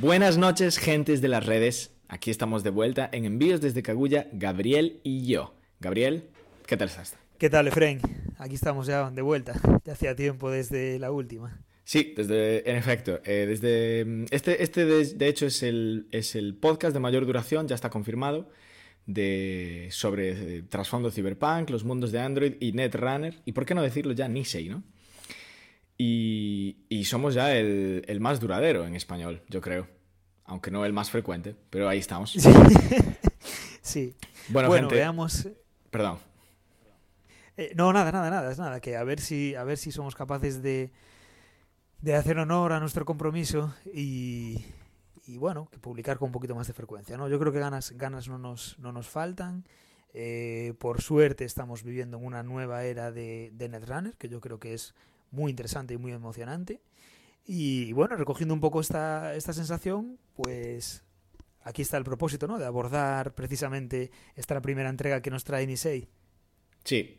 [0.00, 1.94] Buenas noches, gentes de las redes.
[2.08, 5.54] Aquí estamos de vuelta en Envíos desde Cagulla, Gabriel y yo.
[5.78, 6.24] Gabriel,
[6.66, 7.16] ¿qué tal estás?
[7.38, 8.00] ¿Qué tal, Efraín?
[8.38, 9.54] Aquí estamos ya de vuelta.
[9.84, 11.60] Ya hacía tiempo desde la última.
[11.84, 16.56] Sí, desde, en efecto, eh, desde este, este de, de, hecho es el, es el
[16.56, 18.50] podcast de mayor duración, ya está confirmado,
[19.06, 23.82] de sobre eh, trasfondo Cyberpunk, los mundos de Android y Netrunner, y por qué no
[23.82, 24.82] decirlo ya Nisei, ¿no?
[25.96, 29.86] Y, y somos ya el, el, más duradero en español, yo creo,
[30.44, 32.32] aunque no el más frecuente, pero ahí estamos.
[32.32, 32.40] Sí.
[33.82, 34.16] sí.
[34.48, 35.48] Bueno, bueno gente, veamos.
[35.90, 36.18] Perdón.
[37.56, 40.16] Eh, no, nada, nada, nada, es nada, que a ver si, a ver si somos
[40.16, 40.90] capaces de,
[42.00, 44.64] de hacer honor a nuestro compromiso y,
[45.26, 47.16] y, bueno, que publicar con un poquito más de frecuencia.
[47.16, 47.28] ¿no?
[47.28, 49.64] Yo creo que ganas, ganas no, nos, no nos faltan.
[50.16, 54.60] Eh, por suerte estamos viviendo en una nueva era de, de, Netrunner, que yo creo
[54.60, 54.94] que es
[55.34, 56.80] muy interesante y muy emocionante.
[57.46, 61.04] Y bueno, recogiendo un poco esta, esta sensación, pues
[61.62, 62.58] aquí está el propósito, ¿no?
[62.58, 66.08] De abordar precisamente esta primera entrega que nos trae Nisei.
[66.84, 67.16] Sí,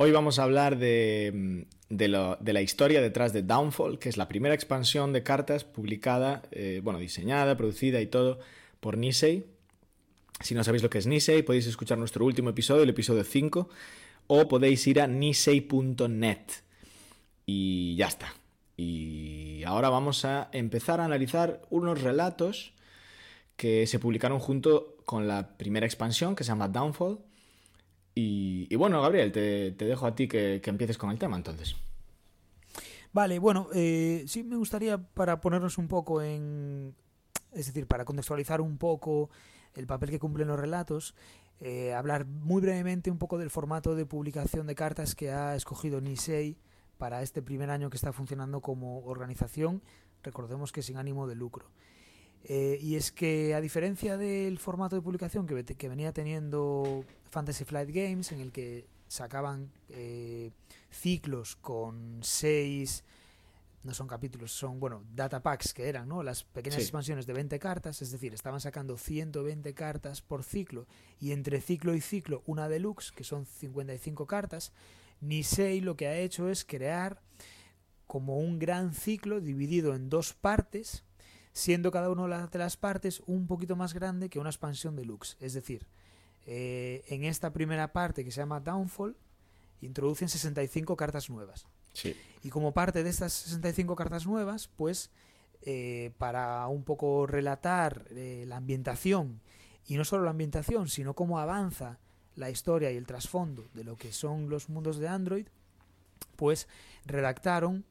[0.00, 4.54] Hoy vamos a hablar de, de, la historia detrás de Downfall, que es la primera
[4.54, 8.38] expansión de cartas publicada, eh, bueno, diseñada, producida y todo
[8.78, 9.46] por Nisei.
[10.38, 13.68] Si no sabéis lo que es Nisei, podéis escuchar nuestro último episodio, el episodio 5,
[14.28, 16.42] o podéis ir a nisei.net.
[17.50, 18.34] Y ya está.
[18.76, 22.74] Y ahora vamos a empezar a analizar unos relatos
[23.56, 27.20] que se publicaron junto con la primera expansión, que se llama Downfall
[28.14, 31.74] y, bueno, Gabriel, te, dejo a ti que, que, empieces con el tema entonces.
[33.12, 36.94] Vale, bueno, eh, sí me gustaría para ponernos un poco en...
[37.52, 39.30] Es decir, para contextualizar un poco
[39.74, 41.14] el papel que cumplen los relatos,
[41.60, 46.02] eh, hablar muy brevemente un poco del formato de publicación de cartas que ha escogido
[46.02, 46.58] Nisei
[46.98, 49.82] para este primer año que está funcionando como organización,
[50.22, 51.70] recordemos que sin ánimo de lucro.
[52.44, 57.64] Eh, y es que a diferencia del formato de publicación que, que, venía teniendo Fantasy
[57.64, 60.50] Flight Games, en el que sacaban eh,
[60.90, 63.04] ciclos con seis,
[63.82, 66.22] no son capítulos, son, bueno, data packs que eran, ¿no?
[66.22, 66.82] Las pequeñas sí.
[66.82, 70.86] expansiones de 20 cartas, es decir, estaban sacando 120 cartas por ciclo
[71.20, 74.72] y entre ciclo y ciclo una deluxe, que son 55 cartas.
[75.20, 77.20] Nisei lo que ha hecho es crear
[78.06, 81.04] como un gran ciclo dividido en dos partes,
[81.52, 85.36] siendo cada una de las partes un poquito más grande que una expansión deluxe.
[85.40, 85.86] Es decir,
[86.46, 89.16] eh, en esta primera parte que se llama Downfall,
[89.82, 91.66] introducen 65 cartas nuevas.
[91.92, 92.16] Sí.
[92.42, 95.10] Y como parte de estas 65 cartas nuevas, pues
[95.62, 99.40] eh, para un poco relatar eh, la ambientación,
[99.86, 101.98] y no solo la ambientación, sino cómo avanza
[102.38, 105.46] la historia y el trasfondo de lo que son los mundos de Android,
[106.36, 106.68] pues
[107.04, 107.84] redactaron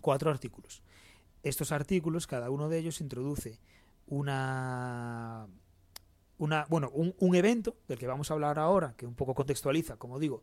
[0.00, 0.82] cuatro artículos.
[1.42, 3.58] Estos artículos, cada uno de ellos introduce
[4.06, 5.46] una,
[6.38, 9.96] una bueno, un, un, evento del que vamos a hablar ahora, que un poco contextualiza,
[9.96, 10.42] como digo,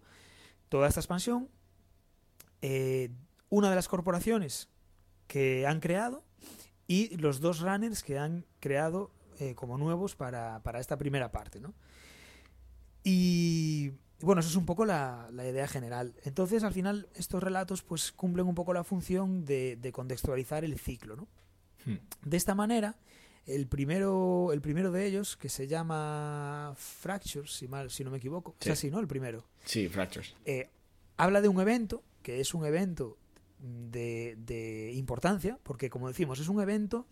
[0.70, 1.50] toda esta expansión,
[2.62, 3.10] eh,
[3.50, 4.70] una de las corporaciones
[5.28, 6.24] que han creado
[6.88, 11.60] y los dos runners que han creado eh, como nuevos para, para, esta primera parte,
[11.60, 11.74] ¿no?
[13.08, 16.16] Y bueno, eso es un poco la, la, idea general.
[16.24, 20.80] Entonces, al final, estos relatos pues cumplen un poco la función de, de contextualizar el
[20.80, 21.28] ciclo, ¿no?
[21.86, 22.00] Hmm.
[22.24, 22.98] De esta manera,
[23.46, 28.18] el primero, el primero de ellos, que se llama Fractures, si, mal, si no me
[28.18, 28.70] equivoco, Sí.
[28.70, 29.00] es así, ¿no?
[29.00, 29.46] El primero.
[29.66, 30.36] Sí, Fractures.
[30.46, 30.72] Eh,
[31.16, 33.20] habla de un evento, que es un evento
[33.60, 37.06] de, de importancia, porque como decimos, es un evento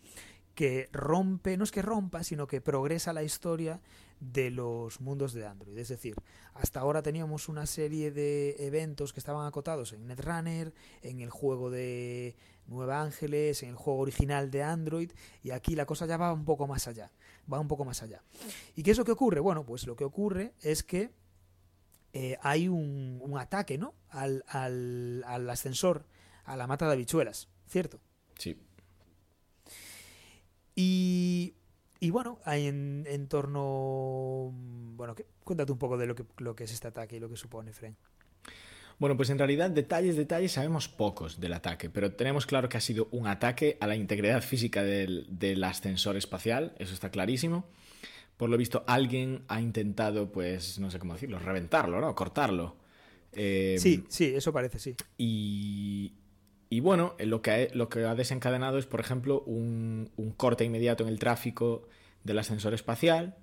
[0.56, 3.80] que rompe, no es que rompa, sino que progresa la historia
[4.20, 5.76] de los mundos de Android.
[5.78, 6.14] Es decir,
[6.54, 11.70] hasta ahora teníamos una serie de eventos que estaban acotados en Netrunner, en el juego
[11.70, 12.36] de
[12.66, 16.44] Nueva Ángeles, en el juego original de Android, y aquí la cosa ya va un
[16.44, 17.10] poco más allá,
[17.52, 18.22] va un poco más allá.
[18.74, 19.40] ¿Y qué es lo que ocurre?
[19.40, 21.10] Bueno, pues lo que ocurre es que
[22.12, 23.94] eh, hay un, un, ataque, ¿no?
[24.08, 26.06] Al, al, al ascensor,
[26.44, 28.00] a la mata de habichuelas, ¿cierto?
[28.38, 28.56] Sí.
[30.76, 31.54] Y,
[32.00, 34.50] y bueno, hay en, en torno.
[34.96, 37.28] Bueno, que, cuéntate un poco de lo que, lo que es este ataque y lo
[37.28, 37.96] que supone, Frank.
[38.98, 42.80] Bueno, pues en realidad detalles, detalles sabemos pocos del ataque, pero tenemos claro que ha
[42.80, 47.66] sido un ataque a la integridad física del, del ascensor espacial, eso está clarísimo.
[48.36, 52.14] Por lo visto, alguien ha intentado, pues, no sé cómo decirlo, reventarlo, ¿no?
[52.14, 52.76] Cortarlo.
[53.32, 54.96] Eh, sí, sí, eso parece, sí.
[55.18, 56.12] Y,
[56.70, 60.64] y bueno, lo que, ha, lo que ha desencadenado es, por ejemplo, un, un corte
[60.64, 61.88] inmediato en el tráfico
[62.24, 63.36] del ascensor espacial,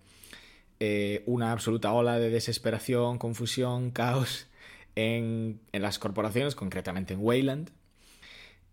[0.79, 4.47] eh, una absoluta ola de desesperación, confusión, caos
[4.95, 7.69] en, en, las corporaciones, concretamente en Wayland.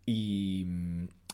[0.06, 0.66] Y,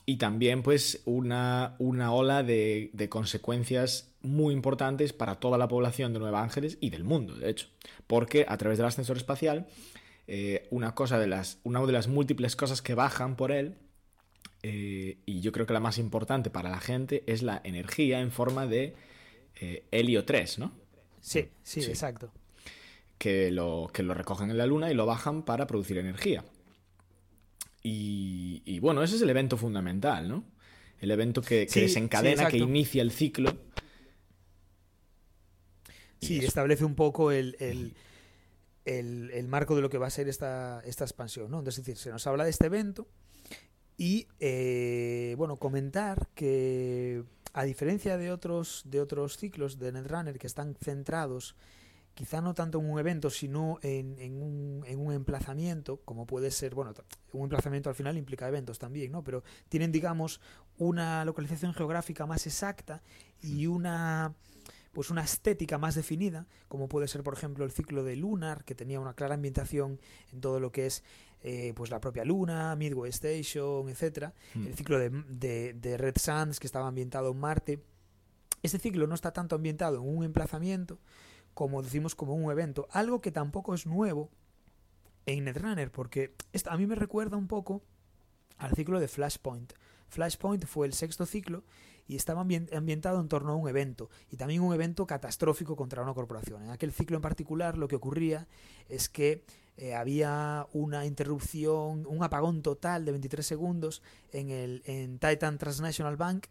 [0.05, 6.13] y también pues una, una ola de, de, consecuencias muy importantes para toda la población
[6.13, 7.69] de Nueva Ángeles y del mundo, de hecho,
[8.09, 9.69] porque a través del ascensor espacial,
[10.27, 13.77] eh, una, cosa de las, una de las múltiples cosas que bajan por él,
[14.63, 18.31] eh, y yo creo que la más importante para la gente, es la energía en
[18.31, 18.95] forma de
[19.57, 20.73] eh, helio 3, ¿no?
[21.21, 22.33] Sí, sí, sí, exacto.
[23.19, 26.45] Que lo, que lo recogen en la Luna y lo bajan para producir energía.
[27.87, 30.45] Y, bueno, ese es el evento fundamental, ¿no?
[31.01, 33.55] El evento que, desencadena, que inicia el ciclo.
[36.23, 37.95] Sí, establece un poco el, el,
[39.49, 41.61] marco de lo que va a ser esta, esta expansión, ¿no?
[41.61, 43.07] Es decir, se nos habla de este evento
[43.97, 50.47] y, eh, bueno, comentar que a diferencia de otros, de otros ciclos de Netrunner que
[50.47, 51.55] están centrados
[52.15, 56.51] quizá no tanto en un evento, sino en, en, un, en, un, emplazamiento, como puede
[56.51, 56.95] ser, bueno,
[57.33, 59.25] un emplazamiento al final implica eventos también, ¿no?
[59.25, 60.41] Pero tienen, digamos,
[60.79, 63.03] una localización geográfica más exacta
[63.43, 64.35] y una
[64.95, 68.75] pues una estética más definida, como puede ser, por ejemplo, el ciclo de Lunar, que
[68.75, 70.01] tenía una clara ambientación
[70.33, 71.03] en todo lo que es
[71.43, 74.33] eh, pues la propia Luna, Midway Station, etcétera.
[74.55, 74.67] Mm.
[74.67, 77.83] El ciclo de, de, de Red Sands, que estaba ambientado en Marte.
[78.63, 80.99] Este ciclo no está tanto ambientado en un emplazamiento,
[81.53, 82.89] como decimos, como un evento.
[82.91, 84.31] Algo que tampoco es nuevo
[85.27, 86.35] en Netrunner, porque
[86.67, 87.83] a mí me recuerda un poco
[88.57, 89.75] al ciclo de Flashpoint.
[90.09, 91.65] Flashpoint fue el sexto ciclo
[92.07, 96.15] y estaba ambientado en torno a un evento, y también un evento catastrófico contra una
[96.15, 96.63] corporación.
[96.63, 98.47] En aquel ciclo en particular lo que ocurría
[98.89, 99.45] es que
[99.77, 104.03] eh, había una interrupción, un apagón total de 23 segundos
[104.33, 106.47] en el en Titan Transnational Bank,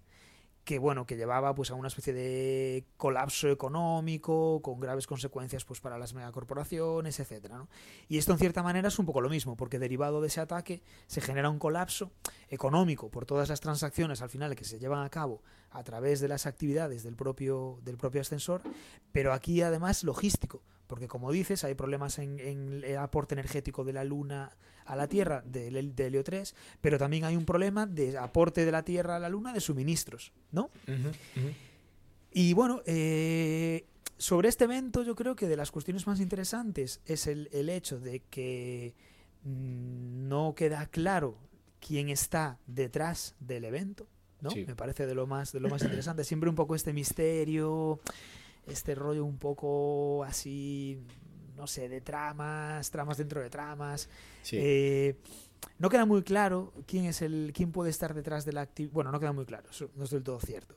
[0.63, 5.81] que bueno, que llevaba pues a una especie de colapso económico con graves consecuencias pues
[5.81, 7.67] para las megacorporaciones, etcétera, ¿no?
[8.07, 10.81] Y esto en cierta manera es un poco lo mismo, porque derivado de ese ataque
[11.07, 12.11] se genera un colapso
[12.49, 16.27] económico por todas las transacciones al final que se llevan a cabo a través de
[16.27, 18.61] las actividades del propio del propio ascensor,
[19.11, 24.03] pero aquí además logístico, porque como dices, hay problemas en, el aporte energético de la
[24.03, 24.51] Luna
[24.85, 28.71] a la Tierra del de helio 3, pero también hay un problema de aporte de
[28.71, 30.69] la Tierra a la Luna de suministros, ¿no?
[32.31, 33.85] Y bueno, eh,
[34.17, 38.21] sobre este evento yo creo que de las cuestiones más interesantes es el, hecho de
[38.21, 38.95] que
[39.43, 41.37] mm, no queda claro
[41.79, 44.07] quién está detrás del evento,
[44.41, 44.49] ¿no?
[44.55, 47.99] Me parece de lo más de lo más interesante, siempre un poco este misterio
[48.67, 50.99] este rollo un poco así,
[51.55, 54.09] no sé, de tramas, tramas dentro de tramas.
[54.51, 55.17] Eh,
[55.79, 58.93] no queda muy claro quién es el, quién puede estar detrás de la actividad.
[58.93, 60.75] Bueno, no queda muy claro, eso no es del todo cierto.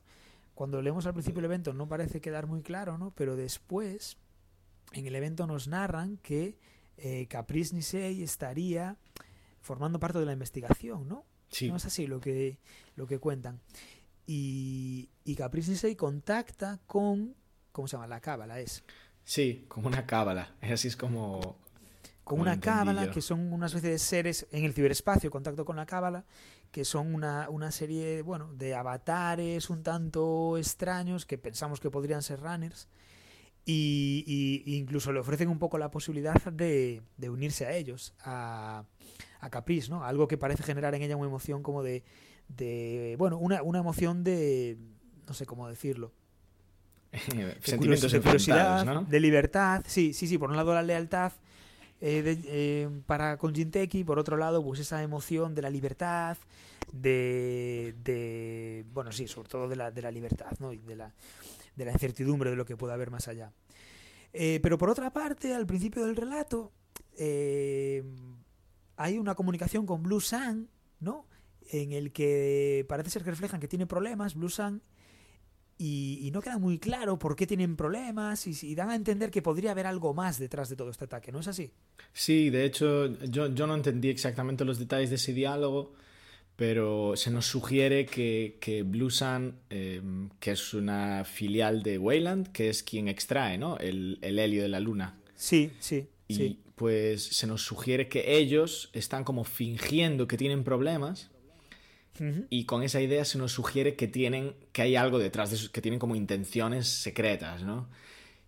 [0.53, 3.11] Cuando leemos al principio el evento no parece quedar muy claro, ¿no?
[3.11, 4.17] Pero después,
[4.93, 6.57] en el evento nos narran que
[6.97, 8.97] eh, Caprice Nisei estaría
[9.61, 11.25] formando parte de la investigación, ¿no?
[11.49, 11.69] Sí.
[11.69, 12.57] No es así lo que,
[12.95, 13.61] lo que cuentan.
[14.25, 17.35] Y, y Caprice Nisei contacta con
[17.77, 18.07] ¿Cómo se llama?
[18.07, 18.83] La cábala es.
[19.23, 20.55] Sí, como una cábala.
[20.61, 21.59] Así es como.
[22.23, 25.85] Como, una cábala, que son una especie de seres en el ciberespacio, contacto con la
[25.85, 26.25] cábala,
[26.71, 32.23] que son una, una serie, bueno, de avatares un tanto extraños que pensamos que podrían
[32.23, 32.87] ser runners.
[33.63, 38.85] Y, y, incluso le ofrecen un poco la posibilidad de, de unirse a ellos, a,
[39.39, 40.03] a Caprice, ¿no?
[40.03, 42.03] Algo que parece generar en ella una emoción como de,
[42.47, 44.79] de bueno, una, una emoción de,
[45.27, 46.11] no sé cómo decirlo,
[47.61, 49.03] Sentimientos de curiosidad, ¿no?
[49.03, 49.83] de libertad.
[49.87, 50.37] Sí, sí, sí.
[50.37, 51.31] Por un lado la lealtad
[51.99, 56.37] eh, eh, para con Jinteki, por otro lado, pues esa emoción de la libertad,
[56.93, 60.73] de, de bueno, sí, sobre todo de la, de la libertad, ¿no?
[60.73, 61.13] Y de la,
[61.75, 63.51] de la incertidumbre de lo que pueda haber más allá.
[64.33, 66.71] Eh, pero por otra parte, al principio del relato,
[67.17, 70.69] hay una comunicación con Blue Sun,
[70.99, 71.25] ¿no?
[71.71, 74.83] En el que parece ser que reflejan que tiene problemas, Blue Sun,
[75.77, 79.71] y, no queda muy claro por qué tienen problemas y, dan a entender que podría
[79.71, 81.71] haber algo más detrás de todo este ataque, ¿no es así?
[82.13, 85.93] Sí, de hecho yo, no entendí exactamente los detalles de ese diálogo,
[86.55, 92.51] pero se nos sugiere que, que Blue Sun, em, que es una filial de Wayland,
[92.51, 93.77] que es quien extrae ¿no?
[93.77, 95.17] el, el helio de la luna.
[95.35, 96.07] Sí, sí.
[96.27, 101.29] Y pues se nos sugiere que ellos están como fingiendo que tienen problemas
[102.49, 105.71] y con esa idea se nos sugiere que tienen que hay algo detrás de eso,
[105.71, 107.87] que tienen como intenciones secretas, ¿no?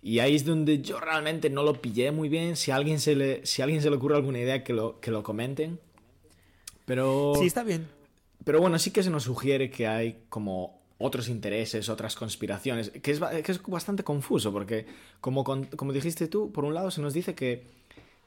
[0.01, 2.55] Y ahí es donde yo realmente no lo pillé muy bien.
[2.55, 4.99] Si a alguien se le, si a alguien se le ocurre alguna idea, que lo,
[4.99, 5.79] que lo comenten.
[6.85, 7.33] Pero.
[7.37, 7.87] Sí, está bien.
[8.45, 13.11] Pero bueno, sí que se nos sugiere que hay como otros intereses, otras conspiraciones, que
[13.11, 14.85] es, que es bastante confuso, porque
[15.21, 17.67] como, como dijiste tú, por un lado se nos dice que,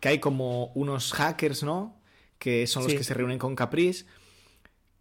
[0.00, 1.96] que hay como unos hackers, ¿no?
[2.38, 4.06] Que son los que se reúnen con Caprice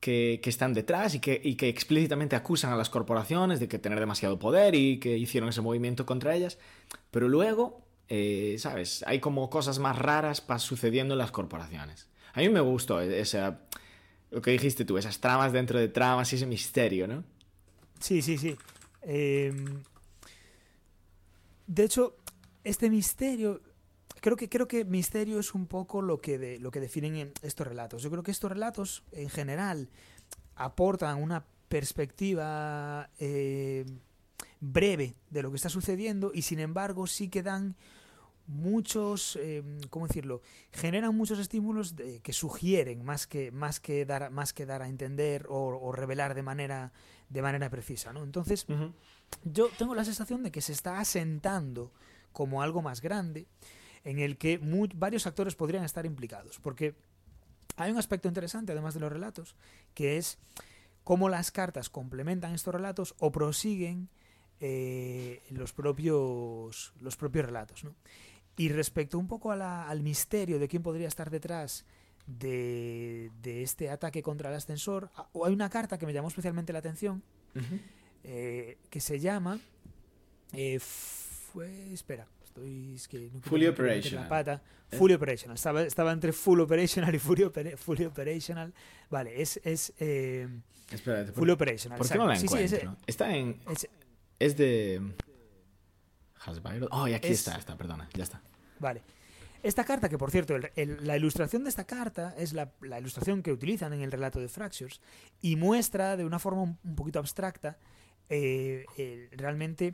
[0.02, 4.40] que, están detrás y que, que, explícitamente acusan a las corporaciones de que tener demasiado
[4.40, 6.58] poder y que hicieron ese movimiento contra ellas.
[7.12, 9.06] Pero luego, eh, ¿sabes?
[9.08, 12.10] Hay como cosas más raras sucediendo en las corporaciones.
[12.34, 13.62] A mí me gustó esa,
[14.32, 17.24] lo que dijiste tú, esas tramas dentro de tramas y ese misterio, ¿no?
[18.00, 18.58] Sí, sí, sí.
[19.04, 19.84] Em,
[21.68, 22.16] de hecho,
[22.64, 23.62] este misterio
[24.22, 27.68] creo que creo que misterio es un poco lo que de, lo que definen estos
[27.68, 28.02] relatos.
[28.02, 29.90] Yo creo que estos relatos en general
[30.56, 33.86] aportan una perspectiva eh,
[34.60, 37.76] breve de lo que está sucediendo y sin embargo sí que dan
[38.48, 44.52] muchos eh, cómo decirlo generan muchos estímulos que sugieren más que más que dar más
[44.52, 46.92] que dar a entender o, revelar de manera
[47.30, 48.66] de manera precisa no entonces
[49.46, 51.94] yo tengo la sensación de que se está asentando
[52.34, 53.48] como algo más grande
[54.04, 54.60] en el que
[54.96, 56.60] varios actores podrían estar implicados.
[56.60, 56.96] Porque
[57.76, 59.56] hay un aspecto interesante, además de los relatos,
[59.94, 60.38] que es
[61.04, 64.10] cómo las cartas complementan estos relatos o prosiguen
[64.60, 67.84] eh, los, propios, los propios relatos.
[68.58, 71.86] Y respecto un poco al misterio de quién podría estar detrás
[72.28, 75.10] de, este ataque contra el ascensor,
[75.44, 77.24] hay una carta que me llamó especialmente la atención,
[78.24, 79.60] eh, que se llama...
[80.54, 84.26] Eh, fue, espera, Estoy, es que no fully operational.
[84.26, 84.62] La pata.
[84.92, 84.98] ¿Eh?
[84.98, 85.56] Fully operational.
[85.56, 88.74] Estaba, estaba entre full operational y fully, fully operational.
[89.10, 89.62] Vale, es.
[89.64, 90.50] es eh,
[90.92, 91.98] Espérate, fully operational.
[91.98, 92.98] ¿Por qué no la encuentro?
[93.08, 93.58] está en.
[94.38, 95.02] Es, de.
[96.42, 96.90] Hasbiro.
[96.92, 98.42] Oh, y aquí está, está, perdona, ya está.
[98.80, 99.02] Vale.
[99.64, 103.54] Esta carta, que por cierto, la ilustración de esta carta es la, la, ilustración que
[103.54, 105.00] utilizan en el relato de Fractures
[105.40, 107.78] y muestra de una forma un, poquito abstracta
[108.28, 109.94] eh, realmente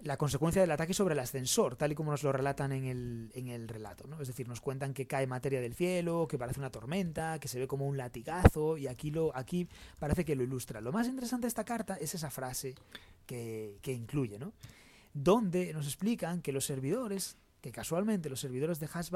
[0.00, 3.30] la consecuencia del ataque sobre el ascensor, tal y como nos lo relatan en el,
[3.34, 4.06] en el relato.
[4.06, 4.20] ¿no?
[4.20, 7.58] Es decir, nos cuentan que cae materia del cielo, que parece una tormenta, que se
[7.58, 10.80] ve como un latigazo, y aquí, lo, aquí parece que lo ilustra.
[10.80, 12.74] Lo más interesante de esta carta es esa frase
[13.26, 14.52] que, que incluye, ¿no?
[15.16, 19.10] donde nos explican que los servidores, que casualmente los servidores de Hash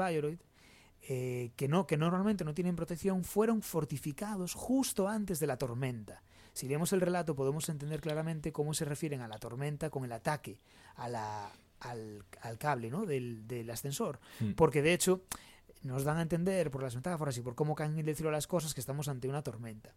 [1.03, 6.23] eh, que, no, que normalmente no tienen protección, fueron fortificados justo antes de la tormenta.
[6.53, 10.11] Si leemos el relato podemos entender claramente cómo se refieren a la tormenta con el
[10.11, 10.59] ataque
[10.95, 12.23] a la, al,
[12.57, 13.05] cable ¿no?
[13.05, 14.19] del, del ascensor.
[14.39, 14.51] Hmm.
[14.53, 15.21] Porque de hecho
[15.83, 18.73] nos dan a entender por las metáforas y por cómo caen del cielo las cosas
[18.73, 19.93] que estamos ante una tormenta.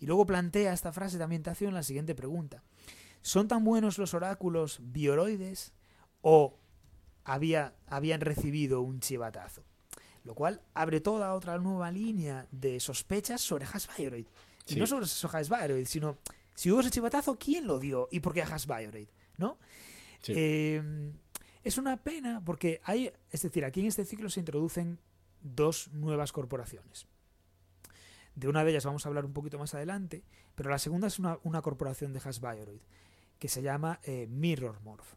[0.00, 2.62] Y luego plantea esta frase de ambientación la siguiente pregunta.
[3.22, 5.72] ¿Son tan buenos los oráculos bioroides
[6.20, 6.58] o
[7.24, 9.62] había, habían recibido un chivatazo?
[10.24, 13.66] Lo cual abre toda otra nueva línea de sospechas sobre
[14.66, 16.18] Y no solo eso Hasbioroid, sino
[16.54, 18.08] si hubo ese chivatazo, ¿quién lo dio?
[18.10, 18.48] ¿Y por qué a?
[19.36, 19.58] ¿No?
[20.26, 21.12] Em,
[21.62, 24.98] es una pena porque hay, es decir, aquí en este ciclo se introducen
[25.42, 27.06] dos nuevas corporaciones.
[28.34, 31.18] De una de ellas vamos a hablar un poquito más adelante, pero la segunda es
[31.18, 32.80] una, corporación de Hasbioroid
[33.38, 35.14] que se llama eh, Mirrormorph.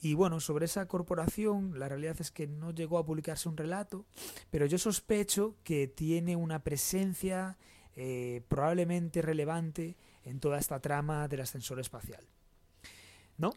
[0.00, 4.04] Y bueno, sobre esa corporación, la realidad es que no llegó a publicarse un relato,
[4.50, 7.56] pero yo sospecho que tiene una presencia
[7.96, 12.22] eh, probablemente relevante en toda esta trama del ascensor espacial.
[13.38, 13.54] ¿No?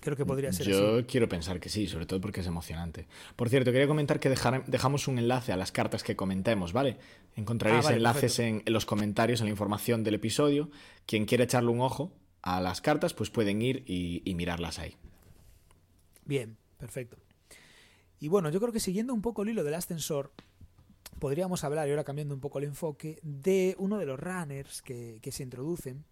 [0.00, 3.08] Creo que podría ser Yo quiero pensar que sí, sobre todo porque es emocionante.
[3.34, 6.98] Por cierto, quería comentar que dejamos un enlace a las cartas que comentemos, ¿vale?
[7.34, 10.70] Encontraréis ah, enlaces en, los comentarios, en la información del episodio.
[11.06, 14.96] Quien quiera echarle un ojo a las cartas, pues pueden ir y mirarlas ahí.
[16.24, 17.16] Bien, perfecto.
[18.18, 20.32] Y bueno, yo creo que siguiendo un poco el hilo del ascensor,
[21.18, 25.20] podríamos hablar, y ahora cambiando un poco el enfoque, de uno de los runners que,
[25.30, 26.04] se introducen,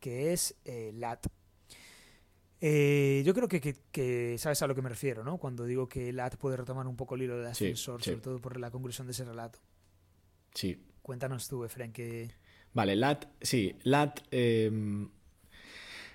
[0.00, 1.26] que es eh, LAT.
[2.60, 5.38] Eh, yo creo que, sabes a lo que me refiero, ¿no?
[5.38, 8.58] Cuando digo que LAT puede retomar un poco el hilo del ascensor, sobre todo por
[8.58, 9.58] la conclusión de ese relato.
[10.54, 10.82] Sí.
[11.02, 12.30] Cuéntanos tú, Efren, que...
[12.72, 15.10] Vale, LAT, sí, LAT em,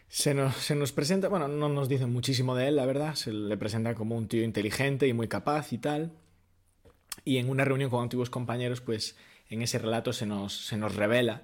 [0.07, 3.31] se, nos, se nos presenta, bueno, no nos dicen muchísimo de él, la verdad, se
[3.31, 6.11] le presenta como un tío inteligente y muy capaz y tal,
[7.25, 9.15] y en una reunión con antiguos compañeros, pues
[9.49, 11.43] en ese relato se nos, se nos revela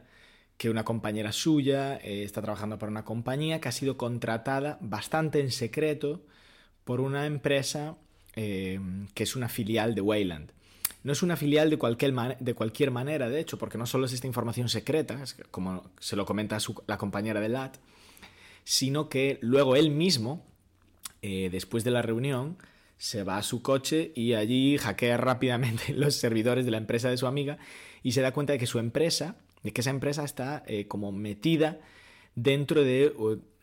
[0.57, 5.41] que una compañera suya eh, está trabajando para una compañía que ha sido contratada bastante
[5.41, 6.21] en secreto
[6.83, 7.97] por una empresa
[8.35, 8.79] eh,
[9.13, 10.51] que es una filial de Wayland.
[11.03, 14.13] No es una filial de cualquier, de cualquier manera, de hecho, porque no solo es
[14.13, 17.77] esta información secreta, como se lo comenta la compañera de LAT,
[18.63, 20.43] sino que luego él mismo,
[21.21, 22.57] eh, después de la reunión,
[22.97, 27.17] se va a su coche y allí hackea rápidamente los servidores de la empresa de
[27.17, 27.57] su amiga
[28.03, 31.11] y se da cuenta de que su empresa, de que esa empresa está eh, como
[31.11, 31.79] metida
[32.35, 33.13] dentro de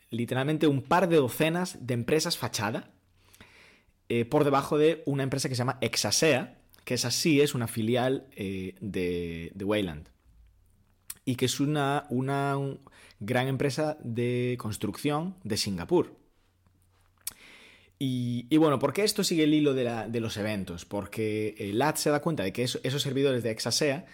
[0.09, 2.91] literalmente un par de docenas de empresas fachada
[4.09, 7.67] eh, por debajo de una empresa que se llama Exasea, que esa sí es una
[7.67, 10.09] filial eh, de, de Wayland.
[11.25, 12.57] y que es una, una
[13.19, 16.22] gran empresa de construcción de Singapur.
[18.05, 20.83] Y, bueno, ¿por qué esto sigue el hilo de, los eventos?
[20.83, 24.05] Porque el LAT se da cuenta de que esos servidores de Exasea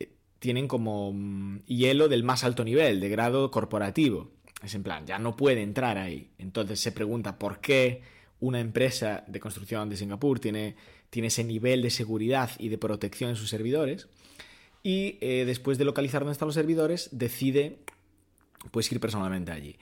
[0.00, 4.30] eh, tienen como mm, hielo del más alto nivel, de grado corporativo.
[4.62, 6.30] Es en plan, ya no puede entrar ahí.
[6.38, 8.00] Entonces se pregunta por qué
[8.40, 10.74] una empresa de construcción de Singapur tiene,
[11.10, 14.08] tiene ese nivel de seguridad y de protección en sus servidores.
[14.82, 17.76] Y eh, después de localizar dónde están los servidores, decide
[18.70, 19.76] pues ir personalmente allí.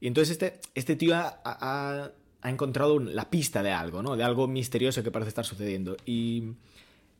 [0.00, 2.12] Y entonces este, este tío ha
[2.44, 4.16] encontrado la pista de algo, ¿no?
[4.16, 5.96] De algo misterioso que parece estar sucediendo.
[6.06, 6.54] Y,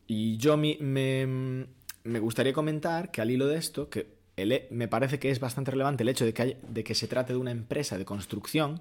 [0.09, 4.19] yo me, me, gustaría comentar que al hilo de esto, que
[4.71, 7.39] me parece que es bastante relevante el hecho de que, de que se trate de
[7.39, 8.81] una empresa de construcción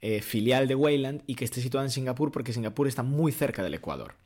[0.00, 3.62] eh, filial de Wayland y que esté situada en Singapur porque Singapur está muy cerca
[3.62, 4.16] del Ecuador.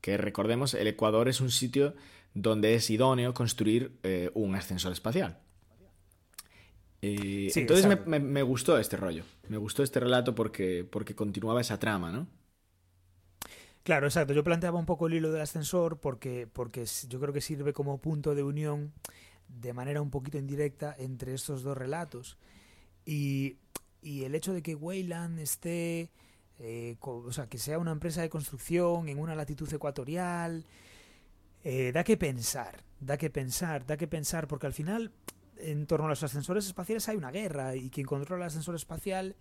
[0.00, 1.94] Que recordemos, el Ecuador es un sitio
[2.34, 5.38] donde es idóneo construir eh, un ascensor espacial.
[7.04, 12.12] Eh, entonces me, gustó este rollo, me gustó este relato porque, porque continuaba esa trama,
[12.12, 12.28] ¿no?
[13.82, 14.32] Claro, exacto.
[14.32, 17.98] Yo planteaba un poco el hilo del ascensor porque, porque yo creo que sirve como
[17.98, 18.92] punto de unión
[19.48, 22.38] de manera un poquito indirecta entre estos dos relatos.
[23.04, 23.58] Y,
[24.02, 26.10] el hecho de que Wayland esté,
[26.58, 30.64] eh, o sea, que sea una empresa de construcción en una latitud ecuatorial,
[31.64, 35.12] eh, da que pensar, da que pensar, da que pensar, porque al final
[35.62, 39.36] en torno a los ascensores espaciales hay una guerra y quien controla el ascensor espacial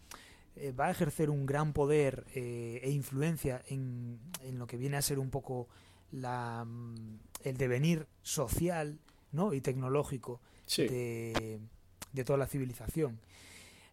[0.56, 4.20] eh, va a ejercer un gran poder eh, e influencia en,
[4.54, 5.68] lo que viene a ser un poco
[6.12, 9.00] la, mm, el devenir social
[9.32, 9.54] ¿no?
[9.54, 10.42] y tecnológico
[10.78, 11.60] de,
[12.26, 13.20] toda la civilización.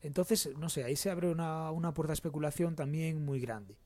[0.02, 3.76] Entonces, no sé, ahí se abre una, una puerta de especulación también muy grande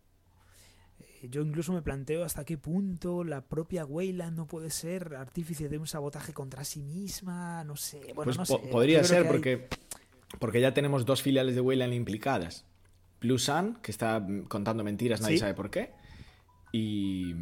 [1.28, 5.78] yo incluso me planteo hasta qué punto la propia Weyland no puede ser artífice de
[5.78, 8.00] un sabotaje contra sí misma, no sé.
[8.14, 8.58] Bueno, pues no sé.
[8.70, 9.68] podría ser porque,
[10.38, 12.64] porque ya tenemos dos filiales de Weyland implicadas.
[13.20, 15.92] Blue Sun, que está contando mentiras, nadie sabe por qué,
[16.72, 17.34] y,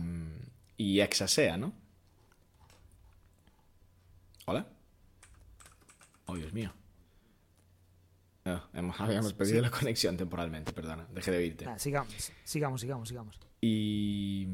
[0.77, 1.73] y Exasea, ¿no?
[4.47, 4.67] ¿Hola?
[6.27, 6.73] Oh, Dios mío.
[8.45, 11.07] Ah, habíamos perdido la conexión temporalmente, perdona.
[11.13, 11.67] Dejé de oírte.
[11.79, 13.50] Sigamos, sigamos, sigamos, sigamos.
[13.61, 14.49] Y.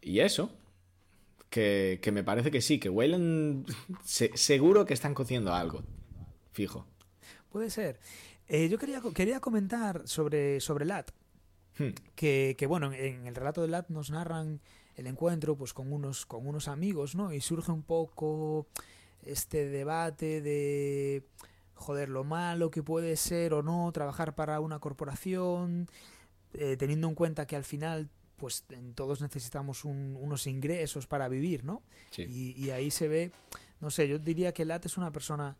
[0.00, 0.50] Y eso.
[1.48, 3.66] Que, me parece que sí, que Wayland.
[4.04, 5.82] seguro que están cociendo algo.
[6.52, 6.86] Fijo.
[7.50, 8.00] Puede ser.
[8.48, 11.10] Eh, yo quería, quería comentar sobre, sobre LAT.
[11.78, 11.90] Hmm.
[12.14, 14.60] Que, bueno, en el relato de LAT nos narran
[14.96, 17.32] el encuentro pues con unos, con unos amigos, ¿no?
[17.32, 18.66] Y surge un poco
[19.22, 21.24] este debate de
[21.74, 25.88] joder, lo malo que puede ser o no trabajar para una corporación,
[26.54, 28.10] eh, teniendo en cuenta que al final
[28.40, 31.82] pues todos necesitamos unos ingresos para vivir, ¿no?
[32.16, 33.32] Y, ahí se ve,
[33.80, 35.58] no sé, yo diría que Lat es una persona,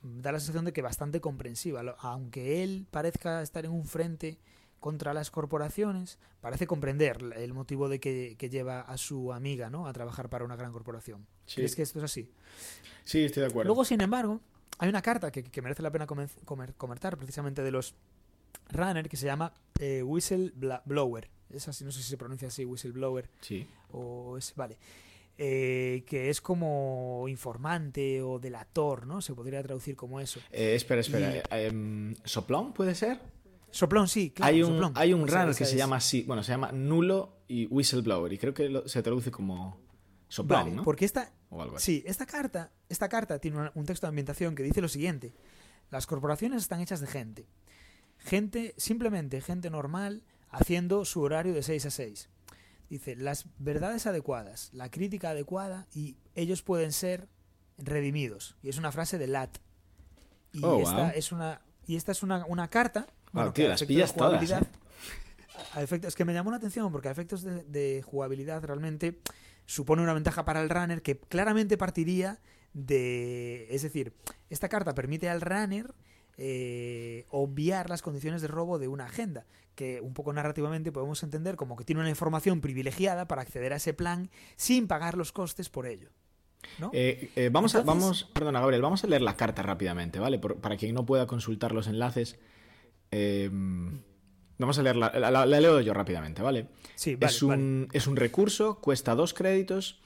[0.00, 4.38] da la sensación de que bastante comprensiva, aunque él parezca estar en un frente
[4.80, 9.86] contra las corporaciones, parece comprender el motivo de que, lleva a su amiga, ¿no?
[9.86, 11.26] A trabajar para una gran corporación.
[11.54, 12.30] ¿Crees que esto es así?
[13.04, 13.68] Sí, estoy de acuerdo.
[13.68, 14.40] Luego, sin embargo,
[14.78, 17.94] hay una carta que, merece la pena comentar precisamente de los
[18.70, 21.30] runner que se llama eh, Whistleblower.
[21.50, 23.30] Es así, no sé si se pronuncia así, Whistleblower.
[23.40, 23.66] Sí.
[23.92, 24.78] O es, vale.
[25.36, 29.20] Eh, que es como informante o delator, ¿no?
[29.20, 30.40] Se podría traducir como eso.
[30.52, 31.42] Eh, espera, espera.
[31.50, 33.20] Em, ¿Soplón puede ser?
[33.70, 34.54] Soplón, sí, claro.
[34.54, 38.32] Hay un, Hay un runner que se llama así, bueno, se llama Nulo y Whistleblower
[38.32, 39.80] y creo que se traduce como
[40.28, 40.84] Soplón, ¿no?
[40.84, 41.32] Porque esta,
[41.78, 45.32] sí, esta carta, esta carta tiene un texto de ambientación que dice lo siguiente.
[45.90, 47.46] Las corporaciones están hechas de gente.
[48.24, 52.28] Gente, simplemente gente normal, haciendo su horario de 6 a 6.
[52.88, 57.28] Dice, las verdades adecuadas, la crítica adecuada y ellos pueden ser
[57.78, 58.56] redimidos.
[58.62, 59.58] Y es una frase de Lat.
[60.52, 63.06] Y oh, esta es una y esta es una, una carta.
[63.32, 64.50] Bueno, tío, las pillas todas.
[64.50, 64.58] ¿eh?
[65.72, 69.20] A efectos, es que me llamó la atención porque a efectos de, de, jugabilidad realmente
[69.66, 72.40] supone una ventaja para el runner que claramente partiría
[72.72, 73.66] de...
[73.70, 74.14] Es decir,
[74.50, 75.94] esta carta permite al runner
[76.36, 81.56] eh, obviar las condiciones de robo de una agenda, que un poco narrativamente podemos entender
[81.56, 85.68] como que tiene una información privilegiada para acceder a ese plan sin pagar los costes
[85.68, 86.10] por ello.
[86.92, 90.38] Eh, eh, vamos a, vamos, perdona Gabriel, vamos a leer la carta rápidamente, ¿vale?
[90.38, 92.38] para quien no pueda consultar los enlaces,
[93.10, 96.68] vamos a leerla, la, leo yo rápidamente, ¿vale?
[96.94, 100.00] Sí, es, un, es un recurso, cuesta dos créditos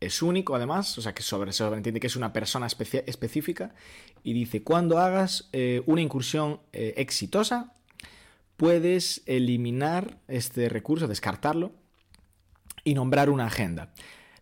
[0.00, 3.74] es único además, o sea que sobre, entiende que es una persona específica
[4.22, 7.72] y dice, cuando hagas eh, una incursión eh, exitosa,
[8.56, 11.72] puedes eliminar este recurso, descartarlo
[12.84, 13.92] y nombrar una agenda.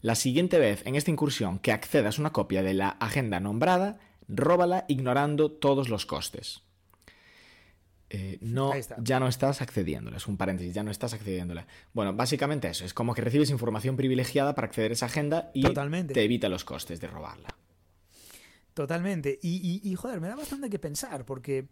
[0.03, 4.85] La siguiente vez en esta incursión que accedas una copia de la agenda nombrada, róbala
[4.89, 6.66] ignorando todos los costes.
[8.09, 10.19] Eh, no, ya no estás accediéndola.
[10.19, 11.67] Es un paréntesis, ya no estás accediéndola.
[11.93, 12.85] Bueno, básicamente eso.
[12.85, 16.65] Es como que recibes información privilegiada para acceder a esa agenda y te evita los
[16.65, 17.49] costes de robarla.
[18.75, 19.39] Totalmente.
[19.43, 21.67] Y, joder, me da bastante que pensar, porque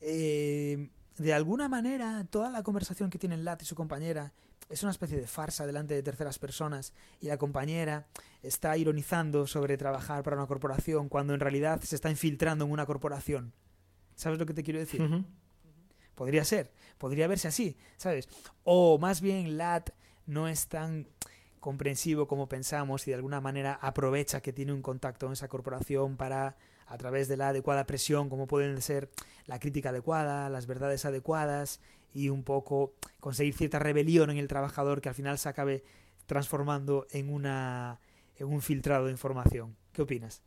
[0.00, 4.32] eh, de alguna manera toda la conversación que tienen Lat y su compañera
[4.68, 8.06] es una especie de farsa delante de terceras personas y la compañera
[8.42, 12.86] está ironizando sobre trabajar para una corporación cuando en realidad se está infiltrando en una
[12.86, 13.52] corporación.
[14.14, 15.02] ¿Sabes lo que te quiero decir?
[16.14, 18.28] Podría ser, podría verse así, ¿sabes?
[18.64, 19.90] O más bien Lat
[20.26, 21.08] no es tan
[21.60, 26.16] comprensivo como pensamos y de alguna manera aprovecha que tiene un contacto en esa corporación
[26.16, 29.10] para, a través de la adecuada presión, como pueden ser
[29.46, 31.80] la crítica adecuada, las verdades adecuadas
[32.12, 35.84] y un poco conseguir cierta rebelión en el trabajador que al final se acabe
[36.26, 38.00] transformando en, una,
[38.36, 39.76] en un filtrado de información.
[39.92, 40.42] ¿Qué opinas?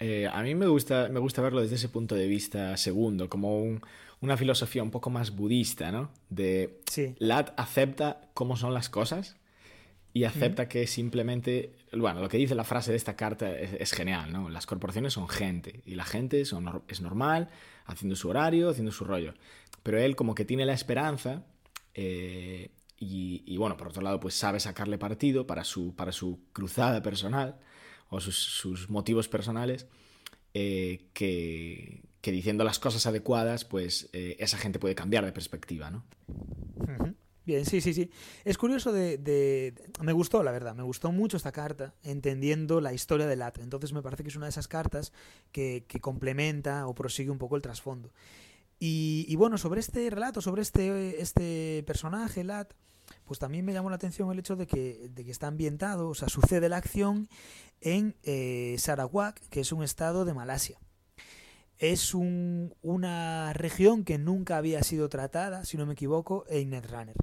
[0.00, 3.62] Eh, a mí me gusta, me gusta verlo desde ese punto de vista segundo, como
[3.62, 3.82] un,
[4.20, 6.10] una filosofía un poco más budista, ¿no?
[6.30, 7.14] De sí.
[7.18, 9.36] Lat acepta cómo son las cosas
[10.14, 14.32] y acepta que simplemente, bueno, lo que dice la frase de esta carta es, genial,
[14.32, 14.48] ¿no?
[14.48, 17.48] Las corporaciones son gente y la gente son, es normal,
[17.84, 19.34] haciendo su horario, haciendo su rollo.
[19.82, 21.44] Pero él como que tiene la esperanza
[21.94, 27.02] eh, y, bueno, por otro lado, pues sabe sacarle partido para su, para su cruzada
[27.02, 27.56] personal
[28.10, 29.86] o sus, motivos personales,
[30.52, 35.90] eh, que, que diciendo las cosas adecuadas, pues eh, esa gente puede cambiar de perspectiva,
[35.90, 36.04] ¿no?
[37.46, 38.10] Bien, sí, sí, sí.
[38.44, 43.26] Es curioso de, Me gustó, la verdad, me gustó mucho esta carta, entendiendo la historia
[43.26, 43.58] de Lat.
[43.58, 45.12] Entonces me parece que es una de esas cartas
[45.50, 48.12] que, complementa o prosigue un poco el trasfondo.
[48.78, 52.72] Y, bueno, sobre este relato, sobre este, este personaje, Lat,
[53.24, 56.14] pues también me llamó la atención el hecho de que, de que está ambientado, o
[56.14, 57.28] sea, sucede la acción
[57.80, 60.78] en eh, Sarawak, que es un estado de Malasia
[61.80, 67.16] es una región que nunca había sido tratada, si no me equivoco, en Netrunner.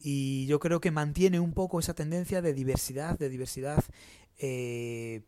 [0.00, 3.84] Y yo creo que mantiene un poco esa tendencia de diversidad, de diversidad,
[4.38, 5.22] eh,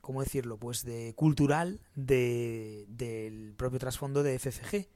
[0.00, 0.56] ¿cómo decirlo?
[0.56, 4.88] Pues de cultural del propio trasfondo de FFG.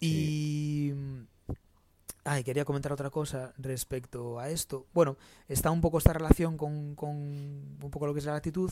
[0.00, 0.92] Y
[2.26, 4.86] Ay, quería comentar otra cosa respecto a esto.
[4.94, 8.70] Bueno, está un poco esta relación con, un poco lo que es la latitud,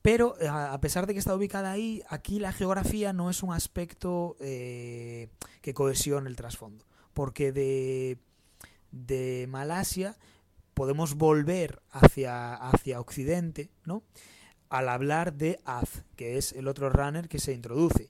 [0.00, 3.52] pero eh, a pesar de que está ubicada ahí, aquí la geografía no es un
[3.52, 5.28] aspecto eh,
[5.60, 8.16] que cohesione el trasfondo, porque de,
[8.92, 10.16] de Malasia
[10.72, 14.02] podemos volver hacia, hacia Occidente, ¿no?
[14.70, 18.08] Al hablar de Az, que es el otro runner que se introduce.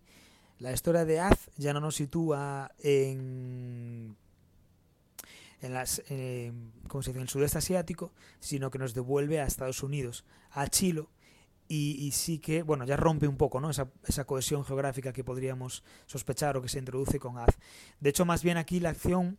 [0.61, 4.17] La historia de Az ya no nos sitúa en
[5.61, 6.53] en, las, eh,
[7.03, 11.07] se el sudeste asiático, sino que nos devuelve a Estados Unidos, a Chile,
[11.73, 13.71] y, sí que, bueno, ya rompe un poco ¿no?
[13.71, 17.57] esa, esa, cohesión geográfica que podríamos sospechar o que se introduce con Az.
[18.01, 19.39] De hecho, más bien aquí la acción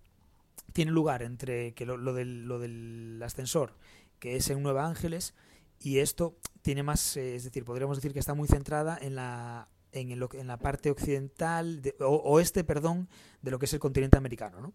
[0.72, 3.76] tiene lugar entre que lo, del, lo del ascensor,
[4.20, 5.34] que es en Nueva Ángeles,
[5.78, 9.68] y esto tiene más, eh, es decir, podríamos decir que está muy centrada en la
[9.92, 13.10] en, el, en la parte occidental, de, o, oeste, perdón,
[13.42, 14.74] de lo que es el continente americano, ¿no?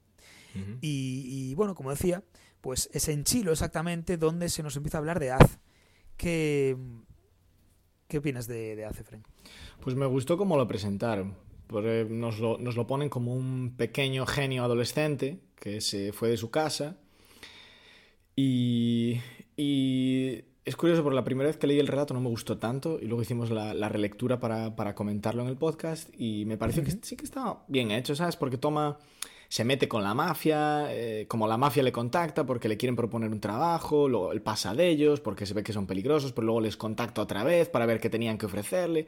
[0.81, 2.23] Y, bueno, como decía,
[2.61, 5.59] pues es en Chilo exactamente donde se nos empieza a hablar de Az.
[6.16, 6.77] ¿Qué,
[8.09, 9.03] qué opinas de, de Az,
[9.81, 11.35] Pues me gustó cómo lo presentaron.
[11.66, 16.37] Porque nos lo, nos lo ponen como un pequeño genio adolescente que se fue de
[16.37, 16.97] su casa
[18.37, 19.19] y,
[19.57, 22.99] y es curioso, por la primera vez que leí el relato no me gustó tanto
[23.01, 26.85] y luego hicimos la, la relectura para, para, comentarlo en el podcast y me pareció
[26.85, 28.37] que sí que estaba bien hecho, ¿sabes?
[28.37, 28.99] Porque toma
[29.48, 33.30] se mete con la mafia, eh, como la mafia le contacta porque le quieren proponer
[33.30, 36.61] un trabajo, luego él pasa de ellos porque se ve que son peligrosos, pero luego
[36.61, 39.06] les contacta otra vez para ver qué tenían que ofrecerle.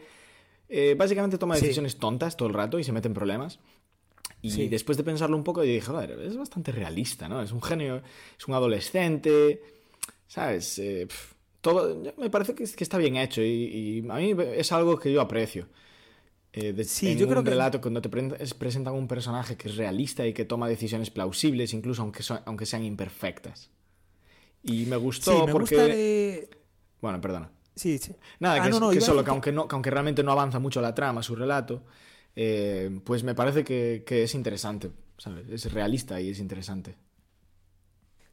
[0.68, 3.58] Eh, básicamente toma decisiones tontas todo el rato y se mete en problemas.
[4.40, 7.42] Y después de pensarlo un poco, dije, joder, es bastante realista, ¿no?
[7.42, 8.02] Es un genio,
[8.38, 9.60] es un adolescente,
[10.28, 10.78] ¿sabes?
[10.78, 11.08] Eh,
[11.60, 15.20] todo, me parece que, está bien hecho y, y, a mí es algo que yo
[15.20, 15.66] aprecio.
[16.52, 20.26] Eh, sí, en yo un creo relato cuando te presentan un personaje que es realista
[20.26, 23.70] y que toma decisiones plausibles, incluso aunque, aunque sean imperfectas.
[24.62, 26.48] Y me gustó porque...
[27.00, 27.50] Bueno, perdona.
[27.74, 28.12] Sí, sí.
[28.40, 31.36] Nada, ah, que, solo que aunque, no, aunque realmente no avanza mucho la trama, su
[31.36, 31.84] relato,
[32.34, 35.48] eh, pues me parece que, es interesante, ¿sabes?
[35.48, 36.96] Es realista y es interesante.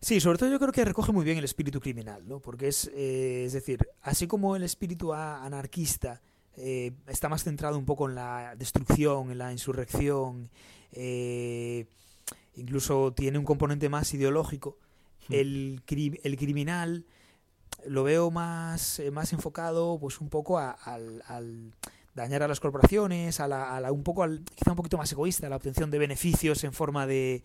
[0.01, 2.39] Sí, sobre todo yo creo que recoge muy bien el espíritu criminal, ¿no?
[2.39, 6.21] Porque es, eh, es decir, así como el espíritu anarquista
[6.57, 10.49] eh, está más centrado un poco en la destrucción, en la insurrección,
[10.93, 11.85] eh,
[12.55, 14.77] incluso tiene un componente más ideológico.
[15.27, 15.33] Hmm.
[15.33, 15.81] El,
[16.23, 17.05] el criminal
[17.87, 21.73] lo veo más, eh, más enfocado pues un poco al,
[22.13, 25.57] dañar a las corporaciones, a la, un poco al, quizá un poquito más egoísta, la
[25.57, 27.43] obtención de beneficios en forma de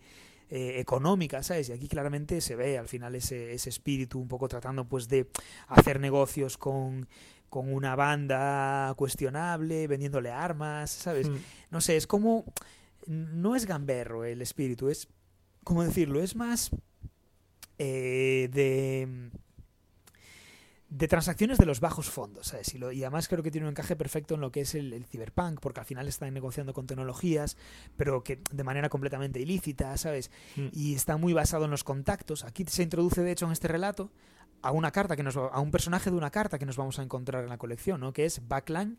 [0.49, 1.69] eh, económica, ¿sabes?
[1.69, 5.27] Y aquí claramente se ve al final ese, ese espíritu un poco tratando pues de
[5.67, 7.07] hacer negocios con,
[7.51, 11.29] con una banda cuestionable, vendiéndole armas, ¿sabes?
[11.29, 11.35] Hmm.
[11.69, 12.45] No sé, es como...
[13.05, 15.09] No es gamberro el espíritu, es...
[15.65, 16.23] ¿Cómo decirlo?
[16.23, 16.71] Es más...
[17.77, 19.31] Eh, de
[20.91, 22.73] de transacciones de los bajos fondos, ¿sabes?
[22.75, 25.05] Y, y, además creo que tiene un encaje perfecto en lo que es el, el,
[25.05, 27.55] cyberpunk, porque al final están negociando con tecnologías,
[27.95, 30.31] pero que de manera completamente ilícita, ¿sabes?
[30.57, 30.67] Hmm.
[30.73, 32.43] Y está muy basado en los contactos.
[32.43, 34.11] Aquí se introduce, de hecho, en este relato
[34.61, 37.03] a una carta que nos a un personaje de una carta que nos vamos a
[37.03, 38.13] encontrar en la colección, ¿no?
[38.13, 38.97] Que es Backline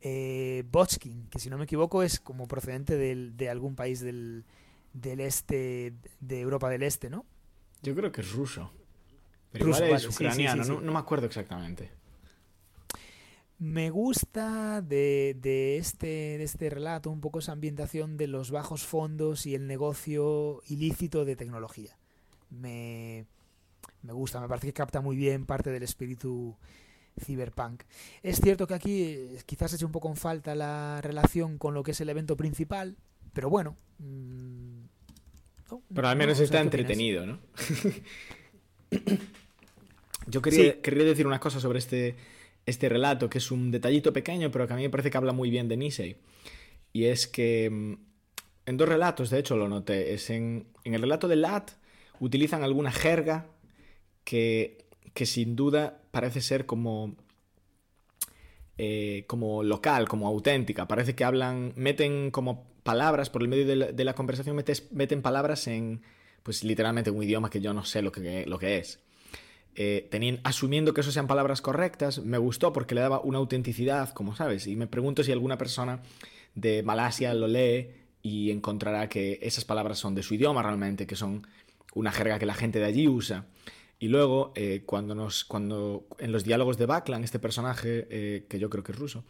[0.00, 4.44] eh, Botskin, que si no me equivoco es como procedente del, de algún país del,
[4.92, 7.24] del este, de Europa del Este, ¿no?
[7.82, 8.70] Yo creo que es ruso.
[9.52, 11.90] Pero igual es ucraniano, no, no, me acuerdo exactamente.
[13.58, 18.84] Me gusta de, de, este, de este relato un poco esa ambientación de los bajos
[18.84, 21.96] fondos y el negocio ilícito de tecnología.
[22.50, 23.24] Me,
[24.02, 26.56] me gusta, me parece que capta muy bien parte del espíritu
[27.20, 27.82] cyberpunk.
[28.22, 31.82] Es cierto que aquí eh, quizás eche un poco en falta la relación con lo
[31.82, 32.96] que es el evento principal,
[33.32, 33.76] pero bueno.
[33.98, 34.84] Mmm,
[35.94, 37.38] pero al menos está entretenido, ¿no?
[40.28, 42.16] Yo quería, quería, decir una cosa sobre este,
[42.66, 45.32] este relato, que es un detallito pequeño, pero que a mí me parece que habla
[45.32, 46.16] muy bien de Nisei.
[46.92, 47.94] Y es que mm,
[48.66, 51.72] en dos relatos, de hecho lo noté, es en, en el relato de Lat
[52.18, 53.46] utilizan alguna jerga
[54.26, 54.88] que,
[55.24, 57.14] sin duda parece ser como,
[58.76, 60.88] eh, como local, como auténtica.
[60.88, 64.56] Parece que hablan, meten como palabras, por el medio de la, conversación
[64.90, 66.02] meten palabras en,
[66.42, 69.00] pues literalmente un idioma que yo no sé lo que, lo que es.
[69.76, 70.08] Eh,
[70.42, 74.66] asumiendo que eso sean palabras correctas, me gustó porque le daba una autenticidad, como sabes,
[74.66, 76.00] y me pregunto si alguna persona
[76.54, 77.90] de Malasia lo lee
[78.22, 81.46] y encontrará que esas palabras son de su idioma realmente, que son
[81.94, 83.46] una jerga que la gente de allí usa.
[83.98, 88.58] Y luego, eh, cuando, nos, cuando en los diálogos de Baklan, este personaje, eh, que
[88.58, 89.24] yo creo que es ruso,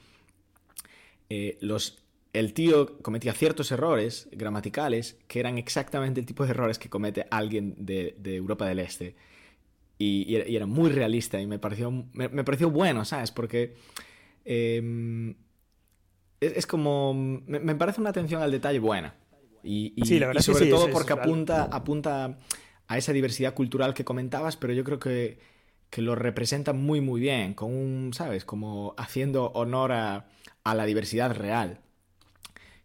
[1.30, 1.98] eh, los,
[2.32, 7.26] el tío cometía ciertos errores gramaticales que eran exactamente el tipo de errores que comete
[7.30, 9.14] alguien de, Europa del Este.
[9.98, 13.30] Y, era muy realista y me pareció, me, pareció bueno, ¿sabes?
[13.30, 13.74] Porque
[14.44, 15.36] em,
[16.40, 17.14] es, como...
[17.14, 19.14] Me, parece una atención al detalle buena.
[19.62, 19.94] Y,
[20.40, 22.38] sobre todo porque apunta, apunta
[22.88, 25.38] a esa diversidad cultural que comentabas, pero yo creo que,
[25.90, 28.44] que lo representa muy, muy bien, con un, ¿sabes?
[28.44, 30.26] Como haciendo honor a,
[30.64, 31.80] la diversidad real.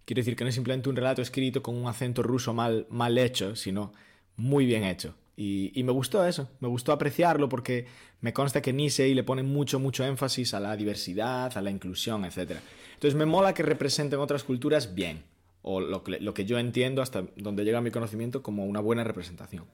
[0.05, 3.17] Quiero decir que no es simplemente un relato escrito con un acento ruso mal, mal
[3.17, 3.91] hecho, sino
[4.35, 5.15] muy bien hecho.
[5.35, 7.87] Y, y, me gustó eso, me gustó apreciarlo porque
[8.19, 12.25] me consta que Nisei le pone mucho, mucho énfasis a la diversidad, a la inclusión,
[12.25, 12.59] etc.
[12.93, 15.23] Entonces me mola que representen otras culturas bien,
[15.63, 19.03] o lo que, lo que yo entiendo hasta donde llega mi conocimiento como una buena
[19.03, 19.65] representación.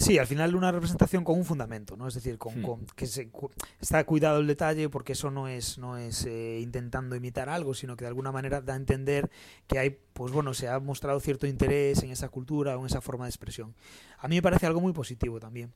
[0.00, 2.08] Sí, al final una representación con un fundamento, ¿no?
[2.08, 2.86] Es decir, con, hmm.
[2.96, 3.30] que se,
[3.80, 7.96] está cuidado el detalle porque eso no es, no es eh, intentando imitar algo, sino
[7.96, 9.30] que de alguna manera da a entender
[9.66, 13.02] que hay, pues bueno, se ha mostrado cierto interés en esa cultura o en esa
[13.02, 13.74] forma de expresión.
[14.18, 15.70] A mí me parece algo muy positivo también.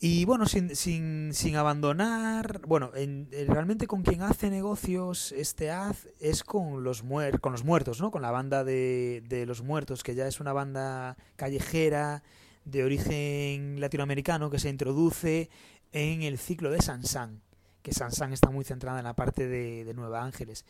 [0.00, 6.08] Y bueno, sin, sin, sin abandonar, bueno, en, realmente con quien hace negocios este haz
[6.18, 8.10] es con los, muer con los muertos, ¿no?
[8.10, 12.24] Con la banda de, de los muertos, que ya es una banda callejera
[12.66, 15.48] de origen latinoamericano que se introduce
[15.92, 17.40] en el ciclo de Sansan,
[17.82, 20.66] que Sansan está muy centrada en la parte de, Nueva Ángeles.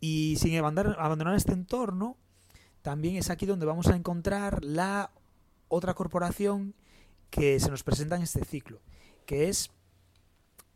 [0.00, 2.16] Y sin abandonar, este entorno,
[2.80, 5.10] también es aquí donde vamos a encontrar la
[5.68, 6.74] otra corporación
[7.28, 8.80] que se nos presenta en este ciclo,
[9.26, 9.70] que es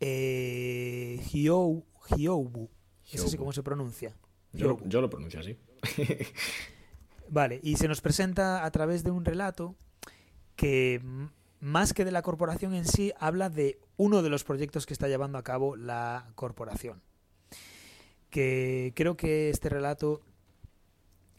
[0.01, 2.69] eh, Hyobu.
[3.09, 4.13] Es así como se pronuncia.
[4.51, 5.57] Yo, yo lo pronuncio así.
[7.29, 9.77] vale, y se nos presenta a través de un relato
[10.55, 11.01] que
[11.61, 15.07] más que de la corporación en sí, habla de uno de los proyectos que está
[15.07, 17.01] llevando a cabo la corporación.
[18.29, 20.21] Que creo que este relato,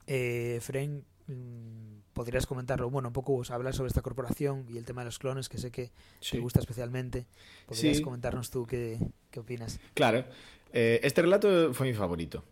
[0.07, 2.89] eh, Fren, mm, podrías comentarlo.
[2.89, 5.73] Bueno, un poco hablar sobre esta corporación y el tema de los clones, que sé
[5.73, 5.91] que
[6.31, 7.27] te gusta especialmente.
[7.67, 8.99] Podrías comentarnos tú qué,
[9.31, 9.81] qué, opinas.
[9.95, 10.25] Claro.
[10.73, 12.45] Eh, este relato fue mi favorito.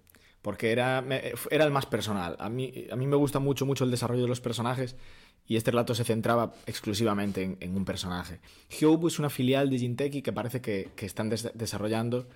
[0.43, 1.05] Porque era,
[1.51, 2.37] era el más personal.
[2.39, 4.97] A mí, a mí me gusta mucho, mucho el desarrollo de los personajes
[5.47, 8.41] y este relato se centraba exclusivamente en, un personaje.
[8.69, 12.29] Hyobu es una filial de Jinteki que parece que, están desarrollando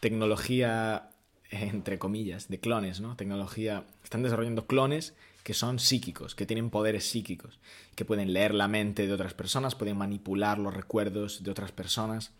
[0.00, 1.10] tecnología
[1.50, 3.16] entre comillas, de clones, ¿no?
[3.16, 7.60] Tecnología, están desarrollando clones que son psíquicos, que tienen poderes psíquicos,
[7.94, 12.32] que pueden leer la mente de otras personas, pueden manipular los recuerdos de otras personas.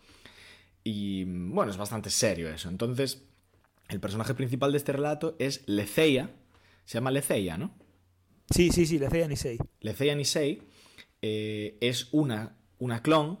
[0.83, 2.67] Y bueno, es bastante serio eso.
[2.67, 3.23] Entonces,
[3.89, 6.31] el personaje principal de este relato es Leceia,
[6.85, 7.75] se llama Leceia, ¿no?
[8.49, 9.57] Sí, sí, sí, Leceia Nisei.
[9.81, 10.61] Leceia Nisei
[11.21, 13.39] eh, es una, una clon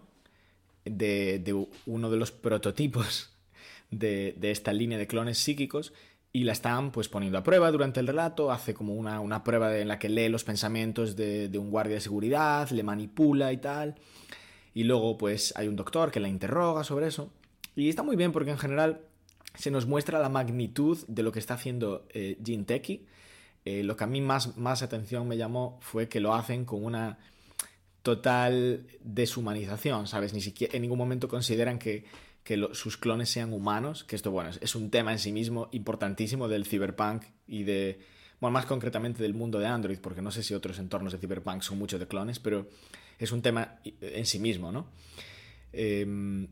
[0.83, 3.35] de, de, uno de los prototipos
[3.91, 5.93] de, de, esta línea de clones psíquicos
[6.31, 9.77] y la están pues poniendo a prueba durante el relato, hace como una, una prueba
[9.77, 13.57] en la que lee los pensamientos de, de, un guardia de seguridad, le manipula y
[13.57, 13.95] tal,
[14.73, 17.31] y luego pues hay un doctor que la interroga sobre eso,
[17.73, 19.05] y está muy bien porque en general
[19.53, 22.37] se nos muestra la magnitud de lo que está haciendo eh,
[23.65, 26.83] eh, lo que a mí más, más atención me llamó fue que lo hacen con
[26.83, 27.17] una
[28.03, 30.33] total deshumanización, ¿sabes?
[30.33, 32.05] Ni siquiera en ningún momento consideran que,
[32.43, 36.47] que sus clones sean humanos, que esto, bueno, es un tema en sí mismo importantísimo
[36.47, 37.99] del cyberpunk y de,
[38.39, 41.63] bueno, más concretamente del mundo de Android, porque no sé si otros entornos de cyberpunk
[41.63, 42.69] son muchos de clones, pero
[43.17, 44.91] es un tema en sí mismo, ¿no?
[45.73, 46.47] Eh,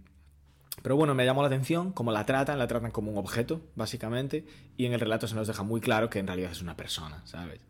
[0.82, 4.46] pero bueno, me llamó la atención cómo la tratan, la tratan como un objeto, básicamente,
[4.76, 7.22] y en el relato se nos deja muy claro que en realidad es una persona,
[7.26, 7.62] ¿sabes?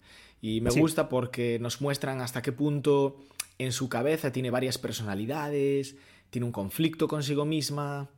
[0.42, 0.80] Y me sí.
[0.80, 3.18] gusta porque nos muestran hasta qué punto
[3.60, 5.96] en su cabeza tiene varias personalidades,
[6.30, 8.10] tiene un conflicto consigo misma,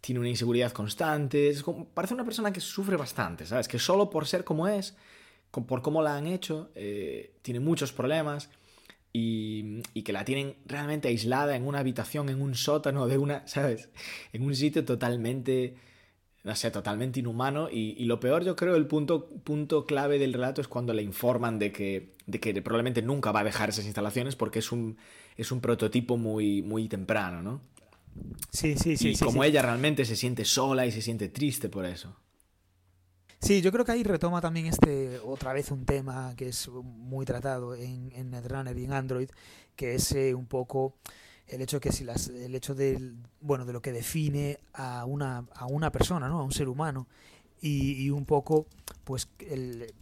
[0.00, 3.66] tiene una inseguridad constante, es como, parece una persona que sufre bastante, ¿sabes?
[3.68, 4.96] Que solo por ser como es,
[5.50, 8.50] por cómo la han hecho, eh, tiene muchos problemas
[9.18, 13.46] y, y, que la tienen realmente aislada en una habitación, en un sótano de una,
[13.46, 13.88] ¿sabes?
[14.32, 15.74] En un sitio totalmente,
[16.44, 17.68] no sé, totalmente inhumano.
[17.70, 21.02] Y, y, lo peor, yo creo, el punto, punto clave del relato es cuando le
[21.02, 24.96] informan de que, de que probablemente nunca va a dejar esas instalaciones porque es un,
[25.36, 27.60] es un prototipo muy, muy temprano, ¿no?
[28.50, 29.10] Sí, sí, sí.
[29.10, 29.48] Y sí, como sí.
[29.48, 32.16] ella realmente se siente sola y se siente triste por eso.
[33.40, 37.24] Sí, yo creo que ahí retoma también este otra vez un tema que es muy
[37.24, 39.30] tratado en, en Netrunner y en Android,
[39.76, 40.94] que es eh, un poco
[41.46, 45.46] el hecho que si las, el hecho del bueno de lo que define a una,
[45.54, 46.40] a una persona, ¿no?
[46.40, 47.06] a un ser humano,
[47.60, 48.66] y, y un poco
[49.04, 49.94] pues el,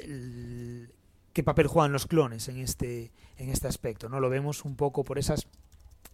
[0.00, 0.92] el,
[1.32, 4.08] qué papel juegan los clones en este, en este aspecto.
[4.08, 4.20] ¿no?
[4.20, 5.46] Lo vemos un poco por esas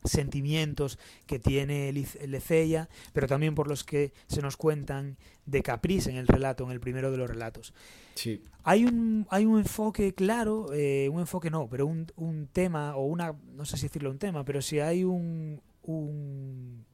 [0.04, 6.16] sentimientos que tiene Leceia, pero también por los que se nos cuentan de Caprice en
[6.16, 7.74] el relato, en el primero de los relatos.
[8.14, 8.42] Sí.
[8.64, 13.06] Hay un, hay un enfoque claro, eh, un enfoque no, pero un, un, tema, o
[13.06, 16.84] una, no sé si decirlo un tema, pero si hay un, un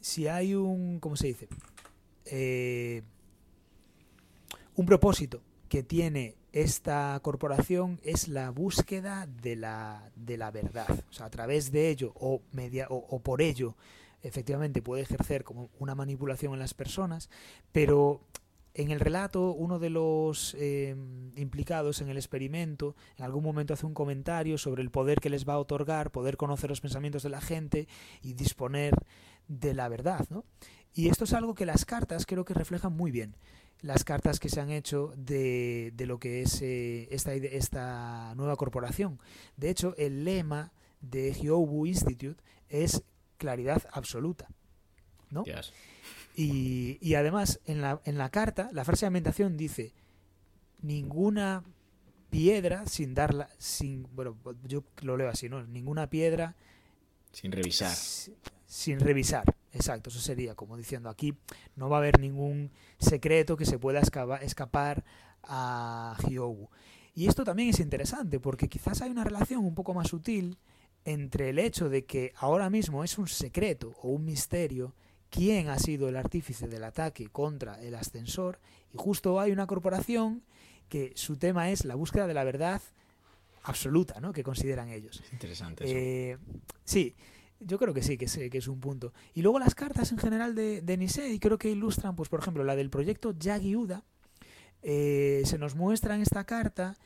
[0.00, 1.48] si hay un, ¿cómo se dice?
[2.26, 3.02] Eh,
[4.76, 11.04] un propósito que tiene esta corporación es la búsqueda de la, de la verdad.
[11.10, 13.76] O sea, a través de ello o, media, o, por ello,
[14.22, 17.28] efectivamente puede ejercer como una manipulación en las personas,
[17.72, 18.22] pero
[18.72, 20.96] en el relato uno de los eh,
[21.36, 25.46] implicados en el experimento en algún momento hace un comentario sobre el poder que les
[25.46, 27.86] va a otorgar, poder conocer los pensamientos de la gente
[28.22, 28.94] y disponer
[29.46, 30.26] de la verdad.
[30.30, 30.46] ¿no?
[30.94, 33.36] Y esto es algo que las cartas creo que reflejan muy bien
[33.82, 38.56] las cartas que se han hecho de, de lo que es eh, esta, esta nueva
[38.56, 39.20] corporación.
[39.56, 43.02] De hecho, el lema de Hyobu Institute es
[43.38, 44.48] claridad absoluta.
[45.30, 45.44] ¿no?
[45.44, 45.72] Yes.
[46.34, 49.94] Y, y, además, en la, en la carta, la frase de ambientación dice,
[50.82, 51.64] ninguna
[52.30, 55.64] piedra sin darla, sin, bueno, yo lo leo así, ¿no?
[55.64, 56.54] Ninguna piedra...
[57.32, 57.94] Sin revisar.
[58.66, 59.44] Sin revisar,
[59.76, 61.34] exacto, eso sería como diciendo aquí
[61.76, 65.04] no va a haber ningún secreto que se pueda escapar
[65.42, 66.68] a Hyobu.
[67.14, 70.58] Y esto también es interesante porque quizás hay una relación un poco más sutil
[71.04, 74.94] entre el hecho de que ahora mismo es un secreto o un misterio
[75.30, 78.58] quién ha sido el artífice del ataque contra el ascensor
[78.92, 80.42] y justo hay una corporación
[80.88, 82.82] que su tema es la búsqueda de la verdad
[83.64, 84.32] absoluta, ¿no?
[84.32, 85.20] Que consideran ellos.
[85.24, 85.84] Es interesante.
[85.84, 85.94] Eso.
[85.96, 86.38] Eh,
[86.84, 87.14] sí,
[87.60, 89.12] yo creo que sí, que es, que es un punto.
[89.34, 92.64] Y luego las cartas en general de, de Nisei creo que ilustran, pues por ejemplo,
[92.64, 94.04] la del proyecto Yagi Uda.
[94.82, 96.96] Eh, se nos muestra en esta carta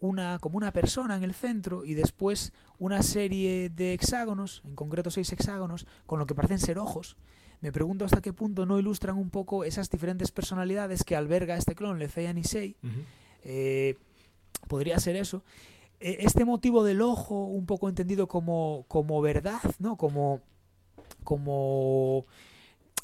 [0.00, 5.10] una, como una persona en el centro y después una serie de hexágonos, en concreto
[5.10, 7.16] seis hexágonos, con lo que parecen ser ojos.
[7.60, 11.76] Me pregunto hasta qué punto no ilustran un poco esas diferentes personalidades que alberga este
[11.76, 12.76] clon, Leceia Nisei.
[12.82, 13.04] Uh -huh.
[13.44, 13.96] eh,
[14.66, 15.44] podría ser eso
[16.02, 19.96] este motivo del ojo, un poco entendido como, como verdad, ¿no?
[19.96, 20.40] Como,
[21.24, 22.26] como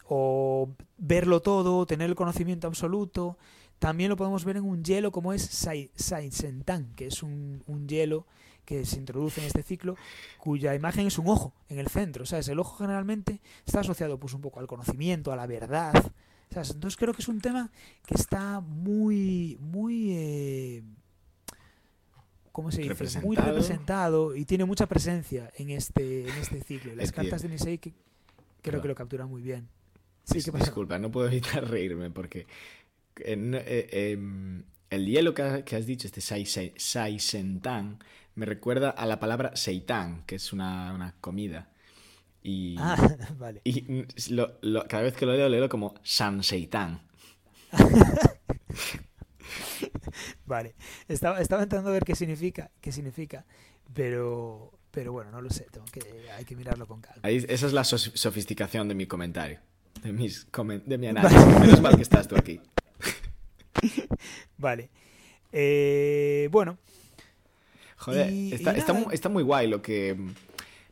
[0.08, 3.36] o verlo todo, tener el conocimiento absoluto.
[3.78, 8.26] También lo podemos ver en un hielo como es Saint-Sentan, que es un, un, hielo
[8.64, 9.96] que se introduce en este ciclo,
[10.38, 12.26] cuya imagen es un ojo en el centro.
[12.26, 12.48] ¿sabes?
[12.48, 15.94] El ojo generalmente está asociado pues, un poco al conocimiento, a la verdad,
[16.50, 17.70] Entonces creo que es un tema
[18.06, 20.12] que está muy, muy...
[20.12, 20.82] Eh,
[22.58, 23.20] ¿Cómo se dice?
[23.20, 26.92] Muy representado y tiene mucha presencia en este, en este ciclo.
[26.96, 27.92] Las cartas de Nisei que
[28.62, 29.68] creo que lo capturan muy bien.
[30.24, 32.48] Sí, Disculpa, no puedo evitar reírme porque
[33.24, 38.00] eh, em, el hielo que, has dicho, este Saisentan,
[38.34, 41.68] me recuerda a la palabra seitán, que es una, comida.
[42.42, 42.96] Y, ah,
[43.38, 43.60] vale.
[43.62, 44.02] y
[44.88, 47.02] cada vez que lo leo, leo como San Seitán.
[50.46, 50.74] vale.
[51.08, 53.44] Estaba, estaba intentando ver qué significa, qué significa,
[53.94, 55.66] pero, pero bueno, no lo sé.
[55.70, 57.28] Tengo que, hay que mirarlo con calma.
[57.28, 59.60] esa es la sofisticación de mi comentario,
[60.02, 60.46] de, mis,
[60.86, 61.46] de mi análisis.
[61.60, 62.60] Menos mal que estás tú aquí.
[64.58, 64.90] vale.
[65.52, 66.78] Eh, bueno.
[67.96, 68.32] Joder,
[69.10, 70.16] está, muy, guay lo que...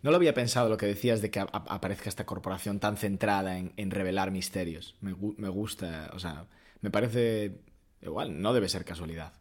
[0.02, 3.90] No lo había pensado lo que decías de que aparezca esta corporación tan centrada en,
[3.90, 4.96] revelar misterios.
[5.00, 6.46] Me, me, gusta, o sea,
[6.80, 7.58] me parece
[8.01, 9.32] igual, no debe ser casualidad.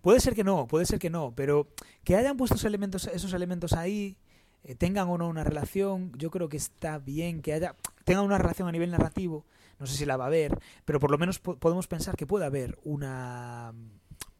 [0.00, 1.68] Puede ser que no, puede ser que no, pero
[2.04, 4.18] que hayan puesto esos elementos, esos elementos ahí,
[4.62, 8.38] eh, tengan o no una relación, yo creo que está bien que haya, tengan una
[8.38, 9.46] relación a nivel narrativo,
[9.78, 12.44] no sé si la va a haber, pero por lo menos podemos pensar que puede
[12.44, 13.72] haber una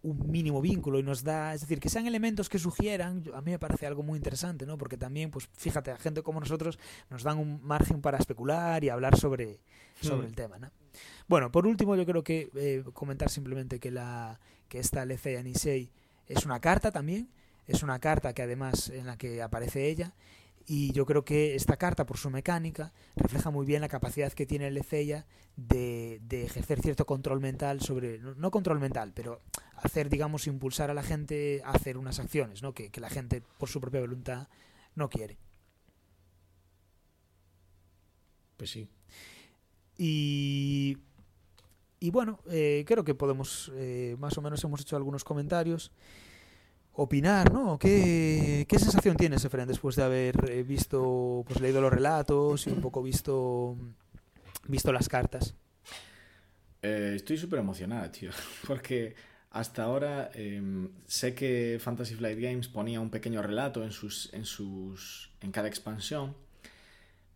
[0.05, 3.53] un mínimo vínculo y nos da, es decir, que sean elementos que sugieran, a mí
[3.53, 4.77] me parece algo muy interesante, ¿no?
[4.77, 8.91] Porque también, pues fíjate, a gente como nosotros nos dan un margen para especular y
[8.91, 9.61] hablar sobre,
[10.03, 10.29] sobre hmm.
[10.29, 10.71] el tema, ¿no?
[11.29, 15.91] Bueno, por último, yo creo que eh, comentar simplemente que la que esta Lecea Nisei
[16.27, 17.29] es una carta también,
[17.67, 20.15] es una carta que además en la que aparece ella
[20.67, 24.47] y yo creo que esta carta, por su mecánica, refleja muy bien la capacidad que
[24.47, 25.27] tiene Leceia
[25.57, 29.43] de, de ejercer cierto control mental sobre, no, control mental, pero
[29.77, 32.73] hacer, digamos, impulsar a la gente a hacer unas acciones, ¿no?
[32.73, 34.49] que, que la gente, por su propia voluntad,
[34.95, 35.37] no quiere.
[38.57, 38.89] Pues sí.
[39.97, 40.99] Y,
[42.01, 45.93] y bueno, eh, creo que podemos, eh, más o menos hemos hecho algunos comentarios
[46.93, 47.79] opinar, ¿no?
[47.79, 52.71] ¿Qué, qué sensación tienes, Efren, después de haber eh, visto, pues leído los relatos y
[52.71, 53.77] un poco visto,
[54.69, 55.55] visto las cartas?
[56.83, 58.31] Estoy súper emocionada, tío,
[58.67, 59.15] porque
[59.51, 64.45] hasta ahora em, sé que Fantasy Flight Games ponía un pequeño relato en sus, en
[64.45, 66.37] sus, en cada expansión,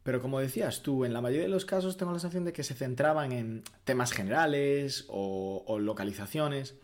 [0.09, 2.65] pero como decías tú, en la mayoría de los casos tengo la sensación de que
[2.65, 6.77] se centraban en temas generales o, localizaciones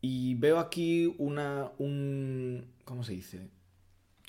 [0.00, 3.48] y veo aquí una, un, ¿cómo se dice?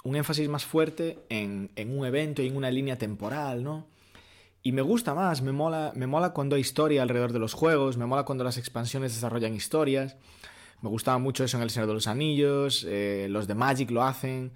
[0.03, 3.85] Un énfasis más fuerte en, un evento y en una línea temporal, ¿no?
[4.63, 7.95] Y me gusta más, me mola, me mola cuando hay historia alrededor de los juegos,
[7.95, 10.17] me mola cuando las expansiones desarrollan historias.
[10.81, 14.01] Me gustaba mucho eso en El Señor de los Anillos, eh, los de Magic lo
[14.01, 14.51] hacen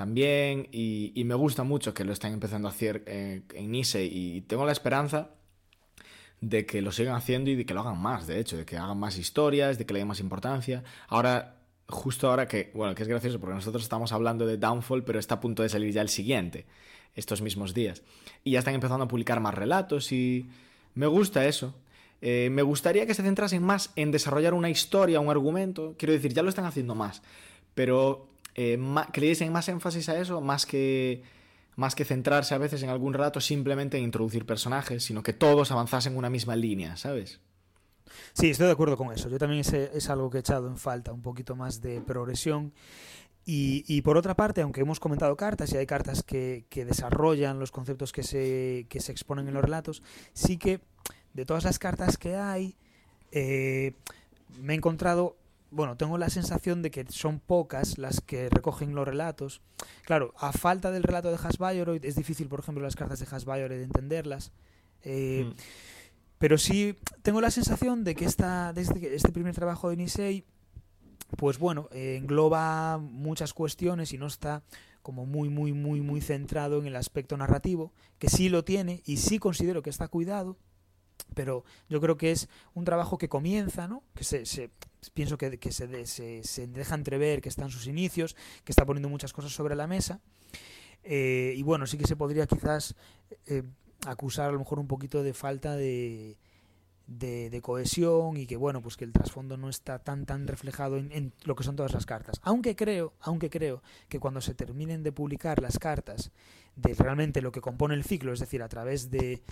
[0.00, 4.40] también, y, me gusta mucho que lo están empezando a hacer eh, en Nice, y
[4.40, 5.28] tengo la esperanza
[6.40, 8.78] de que lo sigan haciendo y de que lo hagan más, de hecho, de que
[8.78, 10.84] hagan más historias, de que le den más importancia.
[11.06, 15.18] Ahora, justo ahora que, bueno, que es gracioso porque nosotros estamos hablando de Downfall, pero
[15.18, 16.64] está a punto de salir ya el siguiente,
[17.14, 18.02] estos mismos días.
[18.42, 20.48] Y ya están empezando a publicar más relatos y
[20.94, 21.74] me gusta eso.
[22.22, 25.94] Eh, me gustaría que se centrasen más en desarrollar una historia, un argumento.
[25.98, 27.20] Quiero decir, ya lo están haciendo más,
[27.74, 28.78] pero eh,
[29.12, 31.22] que más énfasis a eso, más que
[31.76, 35.70] más que centrarse a veces en algún rato simplemente en introducir personajes, sino que todos
[35.70, 37.40] avanzasen en una misma línea, ¿sabes?
[38.34, 39.28] Sí, estoy de acuerdo con eso.
[39.28, 42.72] Yo también es, es algo que he echado en falta, un poquito más de progresión.
[43.46, 47.58] Y, y, por otra parte, aunque hemos comentado cartas y hay cartas que, que desarrollan
[47.58, 50.02] los conceptos que se, que se, exponen en los relatos,
[50.34, 50.80] sí que
[51.32, 52.76] de todas las cartas que hay,
[53.32, 53.94] eh,
[54.60, 55.36] me he encontrado
[55.70, 59.60] bueno, tengo la sensación de que son pocas las que recogen los relatos.
[60.04, 63.80] Claro, a falta del relato de Hasbiored es difícil, por ejemplo, las cartas de Hasbiored
[63.80, 64.52] entenderlas.
[65.02, 65.54] Eh, mm.
[66.38, 70.44] Pero sí tengo la sensación de que esta, este, este primer trabajo de Nisei,
[71.36, 74.62] pues bueno, eh, engloba muchas cuestiones y no está
[75.02, 79.18] como muy, muy, muy, muy centrado en el aspecto narrativo, que sí lo tiene y
[79.18, 80.56] sí considero que está cuidado,
[81.34, 84.02] pero yo creo que es un trabajo que comienza, ¿no?
[84.14, 84.70] Que se, se
[85.14, 88.84] pienso que, que se, se, se, deja entrever que está en sus inicios, que está
[88.84, 90.20] poniendo muchas cosas sobre la mesa.
[91.02, 92.94] Eh, y bueno, sí que se podría quizás
[93.46, 93.62] eh,
[94.06, 96.36] acusar a lo mejor un poquito de falta de,
[97.06, 100.98] de, de, cohesión y que bueno, pues que el trasfondo no está tan tan reflejado
[100.98, 102.40] en, en, lo que son todas las cartas.
[102.42, 106.30] Aunque creo, aunque creo que cuando se terminen de publicar las cartas
[106.76, 109.42] de realmente lo que compone el ciclo, es decir, a través de,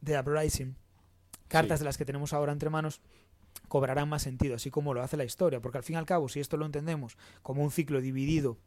[0.00, 0.76] de Uprising,
[1.48, 3.00] cartas de las que tenemos ahora entre manos,
[3.68, 6.28] cobrarán más sentido, así como lo hace la historia, porque al fin y al cabo,
[6.28, 8.58] si esto lo entendemos como un ciclo dividido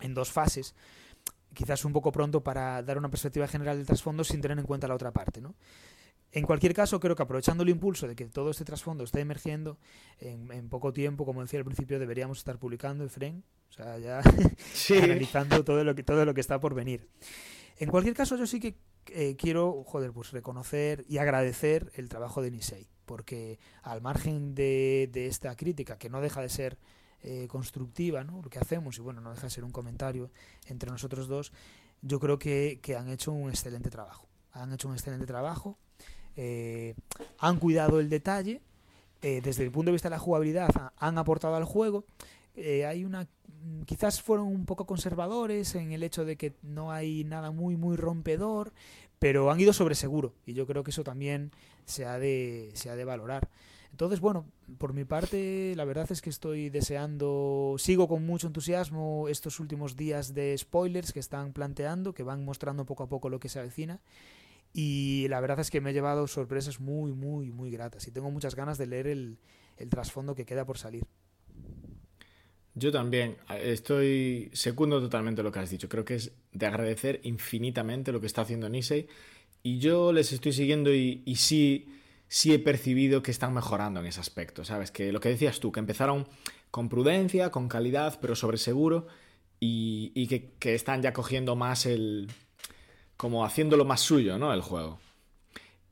[0.00, 0.74] en dos fases,
[1.54, 4.88] quizás un poco pronto para dar una perspectiva general del trasfondo sin tener en cuenta
[4.88, 5.54] la otra parte, ¿no?
[6.34, 9.78] En cualquier caso, creo que aprovechando el impulso de que todo este trasfondo esté emergiendo,
[10.18, 14.22] en, poco tiempo, como decía al principio, deberíamos estar publicando Efren, o sea, ya
[15.02, 17.06] analizando todo lo, que, todo lo que está por venir.
[17.82, 18.76] En cualquier caso, yo sí que
[19.08, 25.10] eh, quiero, joder, pues reconocer y agradecer el trabajo de Nisei, porque al margen de,
[25.12, 26.78] esta crítica, que no deja de ser
[27.24, 28.40] eh, constructiva, ¿no?
[28.40, 30.30] lo que hacemos, y bueno, no deja de ser un comentario
[30.66, 31.52] entre nosotros dos,
[32.02, 34.28] yo creo que, han hecho un excelente trabajo.
[34.52, 35.76] Han hecho un excelente trabajo,
[36.36, 36.94] eh,
[37.38, 38.62] han cuidado el detalle,
[39.20, 42.04] desde el punto de vista de la jugabilidad han aportado al juego.
[42.56, 43.28] Hay una
[43.86, 47.96] quizás fueron un poco conservadores en el hecho de que no hay nada muy, muy
[47.96, 48.72] rompedor,
[49.18, 51.52] pero han ido sobre seguro y yo creo que eso también
[51.84, 53.48] se ha de, se ha de valorar.
[53.90, 54.46] Entonces, bueno,
[54.78, 59.96] por mi parte, la verdad es que estoy deseando, sigo con mucho entusiasmo estos últimos
[59.96, 63.58] días de spoilers que están planteando, que van mostrando poco a poco lo que se
[63.58, 64.00] avecina.
[64.72, 68.08] Y la verdad es que me he llevado sorpresas muy, muy, muy gratas.
[68.08, 69.38] Y tengo muchas ganas de leer el
[69.90, 71.04] trasfondo que queda por salir.
[72.74, 75.88] Yo también estoy secundo totalmente lo que has dicho.
[75.88, 79.08] Creo que es de agradecer infinitamente lo que está haciendo Nisei.
[79.62, 81.88] Y yo les estoy siguiendo y, sí,
[82.28, 84.64] sí he percibido que están mejorando en ese aspecto.
[84.64, 84.90] ¿Sabes?
[84.90, 86.26] Que lo que decías tú, que empezaron
[86.70, 89.06] con prudencia, con calidad, pero sobre seguro.
[89.60, 92.28] Y, que, que, están ya cogiendo más el.
[93.16, 94.52] como haciéndolo más suyo, ¿no?
[94.52, 94.98] El juego.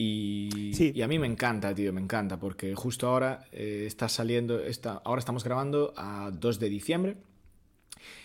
[0.02, 5.02] Y, a mí me encanta, tío, me encanta, porque justo ahora eh, está saliendo, está,
[5.04, 7.16] ahora estamos grabando a 2 de diciembre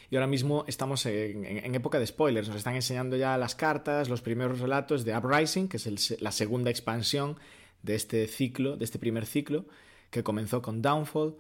[0.10, 4.22] y ahora mismo estamos en, época de spoilers, nos están enseñando ya las cartas, los
[4.22, 7.38] primeros relatos de Uprising, que es la segunda expansión
[7.84, 9.66] de este ciclo, de este primer ciclo,
[10.12, 11.36] que comenzó con Downfall.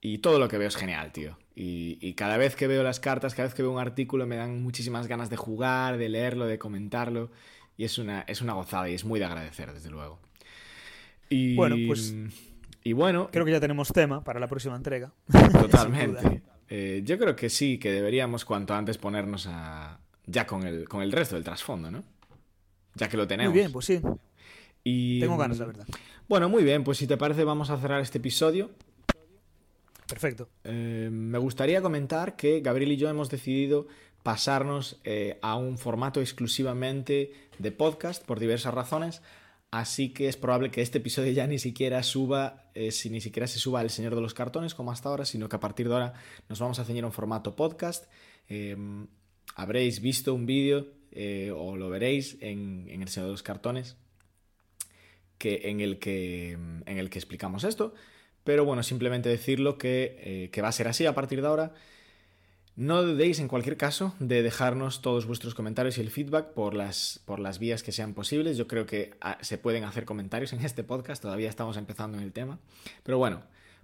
[0.00, 1.36] Y todo lo que veo es genial, tío.
[1.56, 4.36] Y, y, cada vez que veo las cartas, cada vez que veo un artículo, me
[4.36, 7.30] dan muchísimas ganas de jugar, de leerlo, de comentarlo.
[7.76, 10.20] Y es una, es una gozada y es muy de agradecer, desde luego.
[11.28, 12.14] Y bueno, pues.
[12.82, 13.28] Y bueno.
[13.32, 15.12] Creo que ya tenemos tema para la próxima entrega.
[15.52, 16.42] Totalmente.
[16.68, 19.98] Eh, yo creo que sí, que deberíamos cuanto antes ponernos a.
[20.26, 22.04] ya con el, con el resto del trasfondo, ¿no?
[22.94, 23.52] Ya que lo tenemos.
[23.52, 24.00] Muy bien, pues sí.
[24.84, 25.86] Y, Tengo ganas, la verdad.
[26.28, 28.70] Bueno, muy bien, pues si te parece, vamos a cerrar este episodio.
[30.06, 30.48] Perfecto.
[30.64, 33.88] Eh, me gustaría comentar que Gabriel y yo hemos decidido
[34.24, 39.20] pasarnos eh, a un formato exclusivamente de podcast por diversas razones.
[39.70, 43.46] Así que es probable que este episodio ya ni siquiera suba, eh, si ni siquiera
[43.46, 45.94] se suba El Señor de los Cartones como hasta ahora, sino que a partir de
[45.94, 46.14] ahora
[46.48, 48.10] nos vamos a ceñir a un formato podcast.
[48.48, 49.06] Em,
[49.56, 53.98] habréis visto un vídeo eh, o lo veréis en, El Señor de los Cartones
[55.36, 57.92] que, en, el que, en el que explicamos esto.
[58.42, 61.74] Pero bueno, simplemente decirlo que, que va a ser así a partir de ahora.
[62.76, 67.20] No dudéis en cualquier caso de dejarnos todos vuestros comentarios y el feedback por las,
[67.24, 68.56] por las vías que sean posibles.
[68.56, 72.24] Yo creo que ah, se pueden hacer comentarios en este podcast, todavía estamos empezando en
[72.24, 72.58] el tema.
[73.04, 73.42] Pero bueno,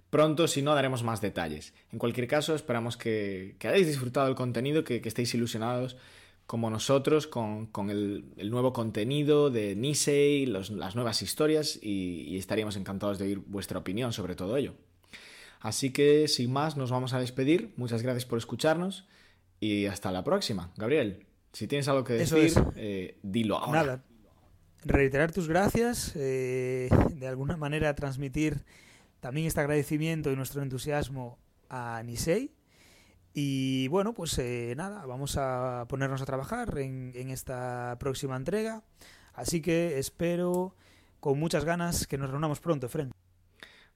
[0.09, 1.73] pronto si no daremos más detalles.
[1.93, 5.95] En cualquier caso, esperamos que, hayáis disfrutado del contenido, que, estéis ilusionados
[6.45, 13.19] como nosotros con, el, nuevo contenido de Nisei, las nuevas historias y, y estaríamos encantados
[13.19, 14.73] de oír vuestra opinión sobre todo ello.
[15.61, 17.73] Así que sin más nos vamos a despedir.
[17.77, 19.07] Muchas gracias por escucharnos
[19.59, 20.73] y hasta la próxima.
[20.75, 23.83] Gabriel, si tienes algo que decir, eh, dilo ahora.
[23.83, 24.03] Nada.
[24.83, 28.65] Reiterar tus gracias, eh, de alguna manera transmitir
[29.19, 31.37] también este agradecimiento y nuestro entusiasmo
[31.69, 32.55] a Nisei.
[33.35, 38.83] Y bueno, pues eh, nada, vamos a ponernos a trabajar en, en esta próxima entrega.
[39.33, 40.75] Así que espero
[41.19, 43.11] con muchas ganas que nos reunamos pronto, Fren.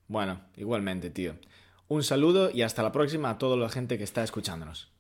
[0.07, 1.35] Bueno, igualmente, tío.
[1.87, 4.94] Un saludo y hasta la próxima a toda la gente que está escuchándonos.